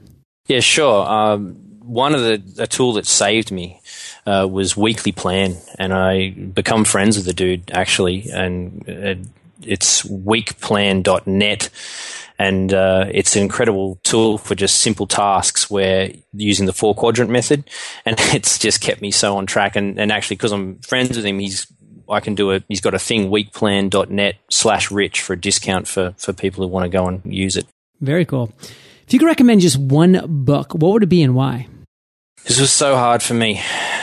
Yeah, 0.46 0.60
sure. 0.60 1.06
Um, 1.06 1.54
one 1.82 2.14
of 2.14 2.20
the 2.20 2.62
a 2.62 2.66
tool 2.66 2.94
that 2.94 3.06
saved 3.06 3.52
me 3.52 3.80
uh, 4.26 4.46
was 4.50 4.76
Weekly 4.76 5.12
Plan, 5.12 5.56
and 5.78 5.92
I 5.92 6.30
become 6.30 6.84
friends 6.84 7.16
with 7.16 7.26
the 7.26 7.32
dude 7.32 7.70
actually, 7.70 8.30
and 8.30 8.88
uh, 8.88 9.14
it's 9.62 10.02
weekplan.net. 10.02 11.70
And 12.38 12.72
uh, 12.72 13.06
it's 13.10 13.34
an 13.34 13.42
incredible 13.42 13.98
tool 14.04 14.38
for 14.38 14.54
just 14.54 14.78
simple 14.78 15.06
tasks 15.06 15.68
where 15.68 16.12
using 16.32 16.66
the 16.66 16.72
four 16.72 16.94
quadrant 16.94 17.30
method. 17.30 17.64
And 18.06 18.16
it's 18.32 18.58
just 18.58 18.80
kept 18.80 19.02
me 19.02 19.10
so 19.10 19.36
on 19.36 19.46
track. 19.46 19.76
And, 19.76 19.98
and 19.98 20.10
actually, 20.12 20.36
because 20.36 20.52
I'm 20.52 20.78
friends 20.80 21.16
with 21.16 21.26
him, 21.26 21.38
he's 21.38 21.66
I 22.08 22.20
can 22.20 22.34
do 22.34 22.52
it. 22.52 22.64
He's 22.68 22.80
got 22.80 22.94
a 22.94 22.98
thing, 22.98 23.30
weekplan.net 23.30 24.36
slash 24.50 24.90
rich 24.90 25.20
for 25.20 25.34
a 25.34 25.40
discount 25.40 25.86
for, 25.86 26.14
for 26.16 26.32
people 26.32 26.64
who 26.64 26.68
want 26.68 26.84
to 26.84 26.88
go 26.88 27.06
and 27.06 27.20
use 27.24 27.56
it. 27.56 27.66
Very 28.00 28.24
cool. 28.24 28.52
If 29.06 29.12
you 29.12 29.18
could 29.18 29.26
recommend 29.26 29.60
just 29.60 29.78
one 29.78 30.22
book, 30.26 30.74
what 30.74 30.92
would 30.92 31.02
it 31.02 31.06
be 31.06 31.22
and 31.22 31.34
why? 31.34 31.66
This 32.44 32.60
was 32.60 32.70
so 32.70 32.96
hard 32.96 33.22
for 33.22 33.34
me. 33.34 33.60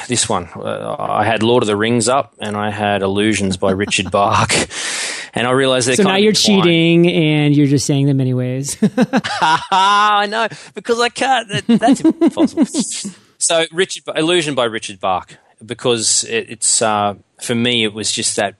This 0.07 0.29
one, 0.29 0.49
uh, 0.55 0.95
I 0.99 1.23
had 1.25 1.41
Lord 1.41 1.63
of 1.63 1.67
the 1.67 1.75
Rings 1.75 2.07
up, 2.07 2.35
and 2.39 2.55
I 2.55 2.69
had 2.69 3.01
Illusions 3.01 3.57
by 3.57 3.71
Richard 3.71 4.11
Bach, 4.11 4.51
and 5.35 5.45
I 5.45 5.51
realized 5.51 5.89
that. 5.89 5.97
So 5.97 6.03
now 6.03 6.15
you're 6.15 6.31
cheating, 6.31 7.07
and 7.07 7.55
you're 7.55 7.67
just 7.67 7.85
saying 7.85 8.07
them 8.07 8.21
anyways. 8.21 8.77
I 9.41 10.27
know 10.29 10.47
because 10.73 10.99
I 10.99 11.09
can't. 11.09 11.49
That, 11.49 11.79
that's 11.79 12.01
impossible. 12.01 12.65
so, 13.37 13.65
Richard 13.71 14.03
Illusion 14.15 14.55
by 14.55 14.63
Richard 14.63 14.99
Bach, 14.99 15.37
because 15.63 16.23
it, 16.23 16.49
it's 16.49 16.81
uh, 16.81 17.15
for 17.41 17.53
me, 17.53 17.83
it 17.83 17.93
was 17.93 18.11
just 18.11 18.37
that 18.37 18.55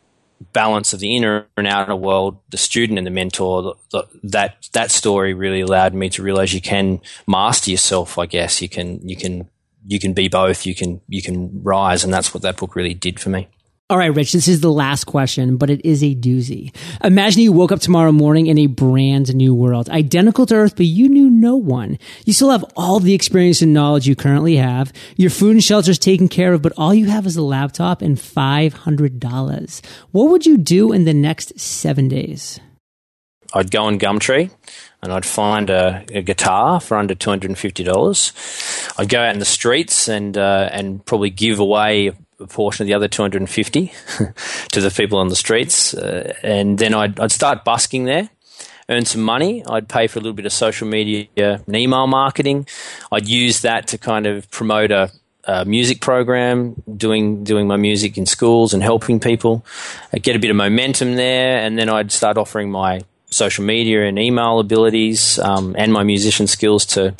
balance 0.51 0.91
of 0.91 0.99
the 0.99 1.15
inner 1.15 1.47
and 1.55 1.65
outer 1.65 1.95
world, 1.95 2.39
the 2.49 2.57
student 2.57 2.97
and 2.97 3.07
the 3.07 3.11
mentor, 3.11 3.63
the, 3.63 3.73
the, 3.91 4.07
that 4.23 4.67
that 4.73 4.91
story 4.91 5.33
really 5.33 5.61
allowed 5.61 5.93
me 5.93 6.09
to 6.09 6.21
realize 6.21 6.53
you 6.53 6.61
can 6.61 6.99
master 7.25 7.71
yourself. 7.71 8.19
I 8.19 8.25
guess 8.25 8.61
you 8.61 8.67
can 8.67 9.07
you 9.07 9.15
can 9.15 9.49
you 9.87 9.99
can 9.99 10.13
be 10.13 10.27
both. 10.27 10.65
You 10.65 10.75
can 10.75 10.99
you 11.07 11.21
can 11.21 11.63
rise, 11.63 12.03
and 12.03 12.13
that's 12.13 12.33
what 12.33 12.43
that 12.43 12.57
book 12.57 12.75
really 12.75 12.93
did 12.93 13.17
for 13.17 13.29
me. 13.29 13.47
All 13.87 13.99
right, 13.99 14.15
Rich, 14.15 14.33
this 14.33 14.47
is 14.47 14.61
the 14.61 14.71
last 14.71 15.03
question, 15.03 15.57
but 15.57 15.69
it 15.69 15.85
is 15.85 16.01
a 16.01 16.15
doozy. 16.15 16.75
Imagine 17.03 17.43
you 17.43 17.51
woke 17.51 17.71
up 17.71 17.81
tomorrow 17.81 18.11
morning 18.11 18.47
in 18.47 18.57
a 18.57 18.65
brand 18.65 19.35
new 19.35 19.53
world, 19.53 19.91
identical 19.91 20.47
to 20.47 20.55
Earth, 20.55 20.75
but 20.75 20.87
you 20.87 21.07
knew 21.07 21.29
no 21.29 21.55
one. 21.55 21.99
You 22.25 22.33
still 22.33 22.49
have 22.49 22.65
all 22.75 22.99
the 22.99 23.13
experience 23.13 23.61
and 23.61 23.75
knowledge 23.75 24.07
you 24.07 24.15
currently 24.15 24.55
have. 24.55 24.91
Your 25.17 25.29
food 25.29 25.51
and 25.51 25.63
shelter 25.63 25.91
is 25.91 25.99
taken 25.99 26.27
care 26.27 26.53
of, 26.53 26.63
but 26.63 26.73
all 26.77 26.95
you 26.95 27.05
have 27.11 27.27
is 27.27 27.37
a 27.37 27.43
laptop 27.43 28.01
and 28.01 28.17
$500. 28.17 29.85
What 30.09 30.31
would 30.31 30.47
you 30.47 30.57
do 30.57 30.91
in 30.91 31.05
the 31.05 31.13
next 31.13 31.59
seven 31.59 32.07
days? 32.07 32.59
I'd 33.53 33.69
go 33.69 33.83
on 33.83 33.99
Gumtree 33.99 34.49
and 35.03 35.13
I'd 35.13 35.27
find 35.27 35.69
a, 35.69 36.03
a 36.11 36.23
guitar 36.23 36.81
for 36.81 36.97
under 36.97 37.13
two 37.13 37.29
hundred 37.29 37.51
and 37.51 37.57
fifty 37.57 37.83
dollars. 37.83 38.33
I'd 38.97 39.07
go 39.07 39.21
out 39.21 39.33
in 39.33 39.39
the 39.39 39.45
streets 39.45 40.09
and 40.09 40.35
uh, 40.35 40.69
and 40.71 41.05
probably 41.05 41.29
give 41.29 41.59
away 41.59 42.11
portion 42.49 42.83
of 42.83 42.87
the 42.87 42.93
other 42.93 43.07
two 43.07 43.21
hundred 43.21 43.41
and 43.41 43.49
fifty 43.49 43.91
to 44.71 44.81
the 44.81 44.91
people 44.91 45.17
on 45.19 45.29
the 45.29 45.35
streets, 45.35 45.93
uh, 45.93 46.33
and 46.43 46.77
then 46.77 46.93
I'd, 46.93 47.19
I'd 47.19 47.31
start 47.31 47.63
busking 47.63 48.05
there. 48.05 48.29
earn 48.89 49.05
some 49.05 49.21
money. 49.21 49.63
I'd 49.65 49.87
pay 49.89 50.07
for 50.07 50.19
a 50.19 50.21
little 50.21 50.35
bit 50.35 50.45
of 50.45 50.53
social 50.53 50.87
media 50.87 51.27
and 51.37 51.75
email 51.75 52.07
marketing. 52.07 52.67
I'd 53.11 53.27
use 53.27 53.61
that 53.61 53.87
to 53.87 53.97
kind 53.97 54.27
of 54.27 54.49
promote 54.51 54.91
a, 54.91 55.11
a 55.45 55.65
music 55.65 56.01
program, 56.01 56.75
doing 56.95 57.43
doing 57.43 57.67
my 57.67 57.77
music 57.77 58.17
in 58.17 58.25
schools 58.25 58.73
and 58.73 58.83
helping 58.83 59.19
people. 59.19 59.65
I'd 60.13 60.23
get 60.23 60.35
a 60.35 60.39
bit 60.39 60.51
of 60.51 60.55
momentum 60.55 61.15
there, 61.15 61.59
and 61.59 61.77
then 61.77 61.89
I'd 61.89 62.11
start 62.11 62.37
offering 62.37 62.69
my 62.71 63.01
social 63.35 63.63
media 63.63 64.05
and 64.05 64.17
email 64.17 64.59
abilities 64.59 65.37
um, 65.39 65.75
and 65.77 65.91
my 65.91 66.03
musician 66.03 66.47
skills 66.47 66.85
to 66.85 67.13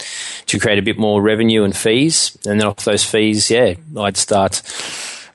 to 0.45 0.59
create 0.59 0.79
a 0.79 0.81
bit 0.81 0.97
more 0.97 1.21
revenue 1.21 1.63
and 1.63 1.75
fees. 1.75 2.37
And 2.45 2.59
then 2.59 2.67
off 2.67 2.85
those 2.85 3.03
fees, 3.03 3.51
yeah, 3.51 3.75
I'd 3.97 4.17
start 4.17 4.61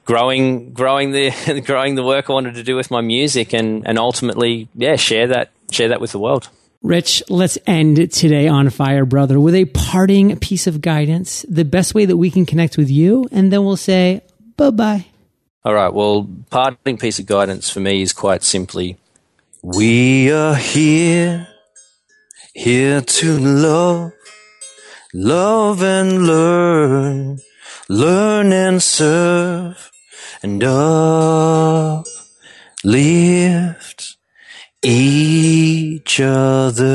growing 0.05 0.73
growing 0.73 1.13
the 1.13 1.63
growing 1.67 1.95
the 1.95 2.05
work 2.05 2.31
I 2.31 2.33
wanted 2.33 2.55
to 2.55 2.63
do 2.63 2.77
with 2.77 2.91
my 2.91 3.01
music 3.01 3.53
and 3.53 3.87
and 3.87 3.99
ultimately 3.99 4.69
yeah 4.75 4.97
share 4.97 5.29
that 5.29 5.51
share 5.71 5.89
that 5.89 6.01
with 6.01 6.13
the 6.13 6.19
world. 6.19 6.49
Rich, 6.83 7.23
let's 7.29 7.59
end 7.67 8.11
today 8.11 8.49
on 8.49 8.71
fire, 8.71 9.05
brother, 9.05 9.39
with 9.39 9.55
a 9.55 9.67
parting 9.67 10.39
piece 10.39 10.67
of 10.67 10.81
guidance, 10.81 11.45
the 11.47 11.67
best 11.67 11.95
way 11.95 12.07
that 12.07 12.17
we 12.17 12.31
can 12.31 12.47
connect 12.47 12.79
with 12.79 12.89
you, 12.89 13.29
and 13.31 13.53
then 13.53 13.67
we'll 13.67 13.77
say 13.77 14.23
bye 14.57 14.71
bye. 14.71 15.05
All 15.63 15.75
right. 15.75 15.93
Well, 15.93 16.27
parting 16.49 16.97
piece 16.97 17.19
of 17.19 17.27
guidance 17.27 17.69
for 17.69 17.81
me 17.81 18.01
is 18.01 18.15
quite 18.15 18.43
simply 18.43 18.97
we 19.63 20.33
are 20.33 20.55
here, 20.55 21.47
here 22.55 23.03
to 23.03 23.39
love, 23.39 24.13
love 25.13 25.83
and 25.83 26.27
learn, 26.27 27.39
learn 27.89 28.53
and 28.53 28.83
serve, 28.83 29.91
and 30.43 30.65
uplift 30.65 32.07
each 34.83 36.21
other. 36.21 36.91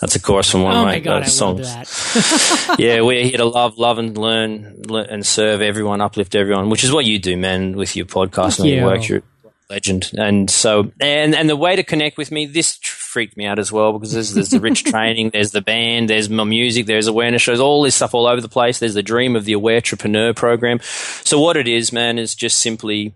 That's 0.00 0.14
a 0.14 0.20
chorus 0.20 0.52
from 0.52 0.62
one 0.62 0.76
oh 0.76 0.80
of 0.80 0.84
my, 0.84 0.92
my 0.92 1.00
God, 1.00 1.22
uh, 1.22 1.26
songs. 1.26 1.66
yeah, 2.78 3.00
we're 3.00 3.24
here 3.24 3.38
to 3.38 3.44
love, 3.44 3.76
love, 3.78 3.98
and 3.98 4.16
learn, 4.16 4.82
le- 4.86 5.02
and 5.02 5.26
serve 5.26 5.60
everyone, 5.60 6.00
uplift 6.00 6.36
everyone, 6.36 6.70
which 6.70 6.84
is 6.84 6.92
what 6.92 7.04
you 7.04 7.18
do, 7.18 7.36
man, 7.36 7.76
with 7.76 7.96
your 7.96 8.06
podcast 8.06 8.60
and 8.60 8.68
you. 8.68 8.76
your 8.76 8.86
work. 8.86 9.08
You're 9.08 9.24
legend, 9.70 10.10
and 10.16 10.50
so 10.50 10.92
and 11.00 11.34
and 11.34 11.48
the 11.48 11.56
way 11.56 11.76
to 11.76 11.82
connect 11.82 12.16
with 12.18 12.30
me, 12.30 12.46
this 12.46 12.78
tr- 12.78 12.96
freaked 13.08 13.36
me 13.36 13.46
out 13.46 13.58
as 13.58 13.72
well 13.72 13.92
because 13.92 14.12
there's, 14.12 14.34
there's 14.34 14.50
the 14.50 14.60
rich 14.60 14.84
training, 14.92 15.30
there's 15.30 15.52
the 15.52 15.62
band, 15.62 16.10
there's 16.10 16.28
my 16.28 16.44
music, 16.44 16.86
there's 16.86 17.06
awareness 17.06 17.42
shows, 17.42 17.58
all 17.58 17.82
this 17.82 17.94
stuff 17.94 18.14
all 18.14 18.26
over 18.26 18.40
the 18.40 18.48
place. 18.48 18.78
There's 18.78 18.94
the 18.94 19.02
dream 19.02 19.34
of 19.34 19.44
the 19.44 19.54
Aware 19.54 19.76
Entrepreneur 19.76 20.34
program. 20.34 20.80
So 21.24 21.40
what 21.40 21.56
it 21.56 21.66
is, 21.66 21.92
man, 21.92 22.18
is 22.18 22.34
just 22.34 22.60
simply 22.60 23.14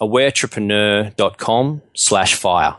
awareentrepreneur.com 0.00 1.82
slash 1.94 2.34
fire. 2.34 2.76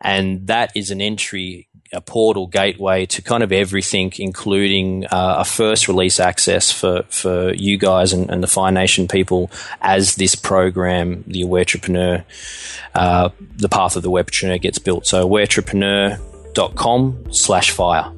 And 0.00 0.46
that 0.46 0.72
is 0.76 0.90
an 0.90 1.00
entry, 1.00 1.68
a 1.92 2.00
portal 2.00 2.46
gateway 2.46 3.06
to 3.06 3.22
kind 3.22 3.42
of 3.42 3.52
everything, 3.52 4.12
including 4.18 5.06
uh, 5.06 5.36
a 5.38 5.44
first 5.44 5.88
release 5.88 6.20
access 6.20 6.70
for, 6.70 7.02
for 7.04 7.54
you 7.54 7.78
guys 7.78 8.12
and, 8.12 8.30
and 8.30 8.42
the 8.42 8.46
Fire 8.46 8.72
Nation 8.72 9.08
people 9.08 9.50
as 9.80 10.16
this 10.16 10.34
program, 10.34 11.24
the 11.26 11.42
Aware 11.42 11.64
uh, 12.94 13.30
the 13.56 13.68
path 13.68 13.96
of 13.96 14.02
the 14.02 14.08
Aware 14.08 14.58
gets 14.58 14.78
built. 14.78 15.06
So 15.06 15.28
awareentrepreneur.com 15.28 17.32
slash 17.32 17.70
fire. 17.70 18.12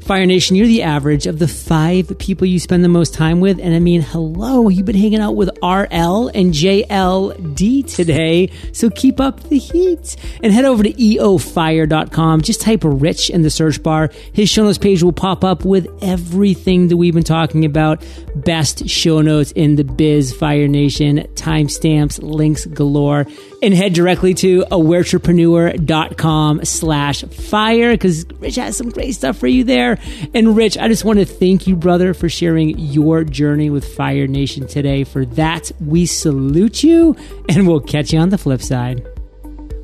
Fire 0.00 0.24
Nation, 0.24 0.56
you're 0.56 0.66
the 0.66 0.82
average 0.82 1.26
of 1.26 1.38
the 1.38 1.48
five 1.48 2.16
people 2.18 2.46
you 2.46 2.58
spend 2.58 2.82
the 2.82 2.88
most 2.88 3.12
time 3.12 3.40
with. 3.40 3.58
And 3.60 3.74
I 3.74 3.78
mean, 3.78 4.00
hello, 4.00 4.68
you've 4.68 4.86
been 4.86 4.96
hanging 4.96 5.20
out 5.20 5.36
with 5.36 5.50
RL 5.62 6.28
and 6.28 6.54
JLD 6.54 7.94
today. 7.94 8.50
So 8.72 8.88
keep 8.90 9.20
up 9.20 9.40
the 9.48 9.58
heat 9.58 10.16
and 10.42 10.52
head 10.52 10.64
over 10.64 10.82
to 10.82 10.92
eofire.com. 10.92 12.40
Just 12.40 12.60
type 12.62 12.80
Rich 12.84 13.28
in 13.30 13.42
the 13.42 13.50
search 13.50 13.82
bar. 13.82 14.10
His 14.32 14.48
show 14.48 14.64
notes 14.64 14.78
page 14.78 15.02
will 15.02 15.12
pop 15.12 15.44
up 15.44 15.64
with 15.64 15.88
everything 16.02 16.88
that 16.88 16.96
we've 16.96 17.14
been 17.14 17.22
talking 17.22 17.64
about. 17.64 18.02
Best 18.34 18.88
show 18.88 19.20
notes 19.20 19.52
in 19.52 19.76
the 19.76 19.84
biz, 19.84 20.32
Fire 20.32 20.68
Nation, 20.68 21.26
timestamps, 21.34 22.22
links 22.22 22.64
galore. 22.66 23.26
And 23.60 23.74
head 23.74 23.92
directly 23.92 24.34
to 24.34 24.60
awareentrepreneur.com 24.70 26.64
slash 26.64 27.22
fire 27.24 27.92
because 27.92 28.24
Rich 28.38 28.54
has 28.54 28.76
some 28.76 28.90
great 28.90 29.12
stuff 29.12 29.36
for 29.36 29.48
you 29.48 29.64
there. 29.64 29.98
And 30.32 30.56
Rich, 30.56 30.78
I 30.78 30.86
just 30.86 31.04
want 31.04 31.18
to 31.18 31.24
thank 31.24 31.66
you, 31.66 31.74
brother, 31.74 32.14
for 32.14 32.28
sharing 32.28 32.78
your 32.78 33.24
journey 33.24 33.68
with 33.68 33.84
Fire 33.96 34.28
Nation 34.28 34.68
today. 34.68 35.02
For 35.02 35.24
that, 35.26 35.72
we 35.80 36.06
salute 36.06 36.84
you 36.84 37.16
and 37.48 37.66
we'll 37.66 37.80
catch 37.80 38.12
you 38.12 38.20
on 38.20 38.28
the 38.28 38.38
flip 38.38 38.62
side. 38.62 39.04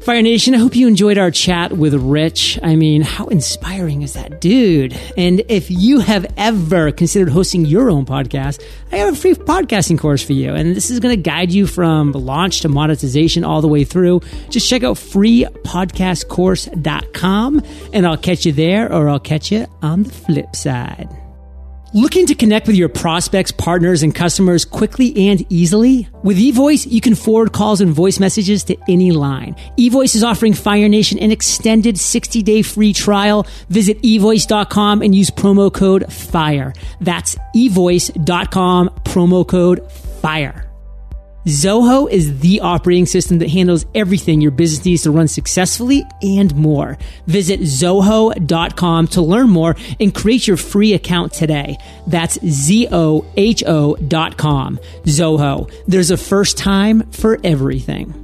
Fire 0.05 0.21
Nation, 0.21 0.55
I 0.55 0.59
hope 0.59 0.77
you 0.77 0.87
enjoyed 0.87 1.17
our 1.17 1.31
chat 1.31 1.73
with 1.73 1.95
Rich. 1.95 2.59
I 2.63 2.77
mean, 2.77 3.01
how 3.01 3.25
inspiring 3.29 4.03
is 4.03 4.13
that 4.13 4.39
dude? 4.39 4.93
And 5.17 5.43
if 5.49 5.71
you 5.71 6.01
have 6.01 6.27
ever 6.37 6.93
considered 6.93 7.31
hosting 7.31 7.65
your 7.65 7.89
own 7.89 8.05
podcast, 8.05 8.63
I 8.93 8.97
have 8.97 9.15
a 9.15 9.17
free 9.17 9.33
podcasting 9.33 9.99
course 9.99 10.23
for 10.23 10.35
you. 10.35 10.53
And 10.53 10.77
this 10.77 10.91
is 10.91 11.01
going 11.01 11.17
to 11.17 11.23
guide 11.23 11.53
you 11.53 11.67
from 11.67 12.13
launch 12.13 12.61
to 12.61 12.69
monetization 12.69 13.45
all 13.45 13.63
the 13.63 13.69
way 13.69 13.85
through. 13.85 14.21
Just 14.51 14.69
check 14.69 14.83
out 14.83 14.97
freepodcastcourse.com 14.97 17.63
and 17.95 18.07
I'll 18.07 18.19
catch 18.19 18.45
you 18.45 18.53
there 18.53 18.93
or 18.93 19.09
I'll 19.09 19.19
catch 19.19 19.51
you 19.51 19.67
on 19.81 20.03
the 20.03 20.13
flip 20.13 20.55
side. 20.55 21.09
Looking 21.95 22.27
to 22.27 22.35
connect 22.35 22.67
with 22.67 22.75
your 22.75 22.89
prospects, 22.89 23.53
partners, 23.53 24.03
and 24.03 24.13
customers 24.13 24.65
quickly 24.65 25.29
and 25.29 25.47
easily? 25.49 26.09
With 26.25 26.39
eVoice, 26.39 26.91
you 26.91 27.01
can 27.01 27.15
forward 27.15 27.53
calls 27.53 27.81
and 27.81 27.93
voice 27.93 28.19
messages 28.19 28.65
to 28.65 28.77
any 28.89 29.13
line. 29.13 29.55
eVoice 29.79 30.17
is 30.17 30.25
offering 30.25 30.55
Fire 30.55 30.89
Nation 30.89 31.21
an 31.21 31.31
extended 31.31 31.97
60 31.97 32.43
day 32.43 32.63
free 32.63 32.93
trial. 32.93 33.47
Visit 33.69 34.03
evoice.com 34.03 35.03
and 35.03 35.15
use 35.15 35.31
promo 35.31 35.73
code 35.73 36.13
FIRE. 36.13 36.75
That's 37.01 37.37
evoice.com, 37.55 38.89
promo 39.05 39.47
code 39.47 39.89
FIRE. 40.21 40.64
Zoho 41.47 42.11
is 42.11 42.41
the 42.41 42.61
operating 42.61 43.05
system 43.07 43.39
that 43.39 43.51
handles 43.51 43.85
everything 43.95 44.41
your 44.41 44.51
business 44.51 44.85
needs 44.85 45.03
to 45.03 45.11
run 45.11 45.29
successfully 45.29 46.05
and 46.23 46.55
more. 46.57 46.97
Visit 47.27 47.61
zoho.com 47.61 49.09
to 49.09 49.21
learn 49.21 49.51
more 49.51 49.77
and 50.01 50.15
create 50.15 50.47
your 50.47 50.57
free 50.57 50.95
account 50.95 51.33
today. 51.33 51.77
That's 52.07 52.39
Z-O-H-O 52.45 53.97
dot 53.97 54.37
com. 54.39 54.79
Zoho. 55.05 55.71
There's 55.87 56.11
a 56.11 56.17
first 56.17 56.57
time 56.57 57.11
for 57.11 57.39
everything. 57.45 58.24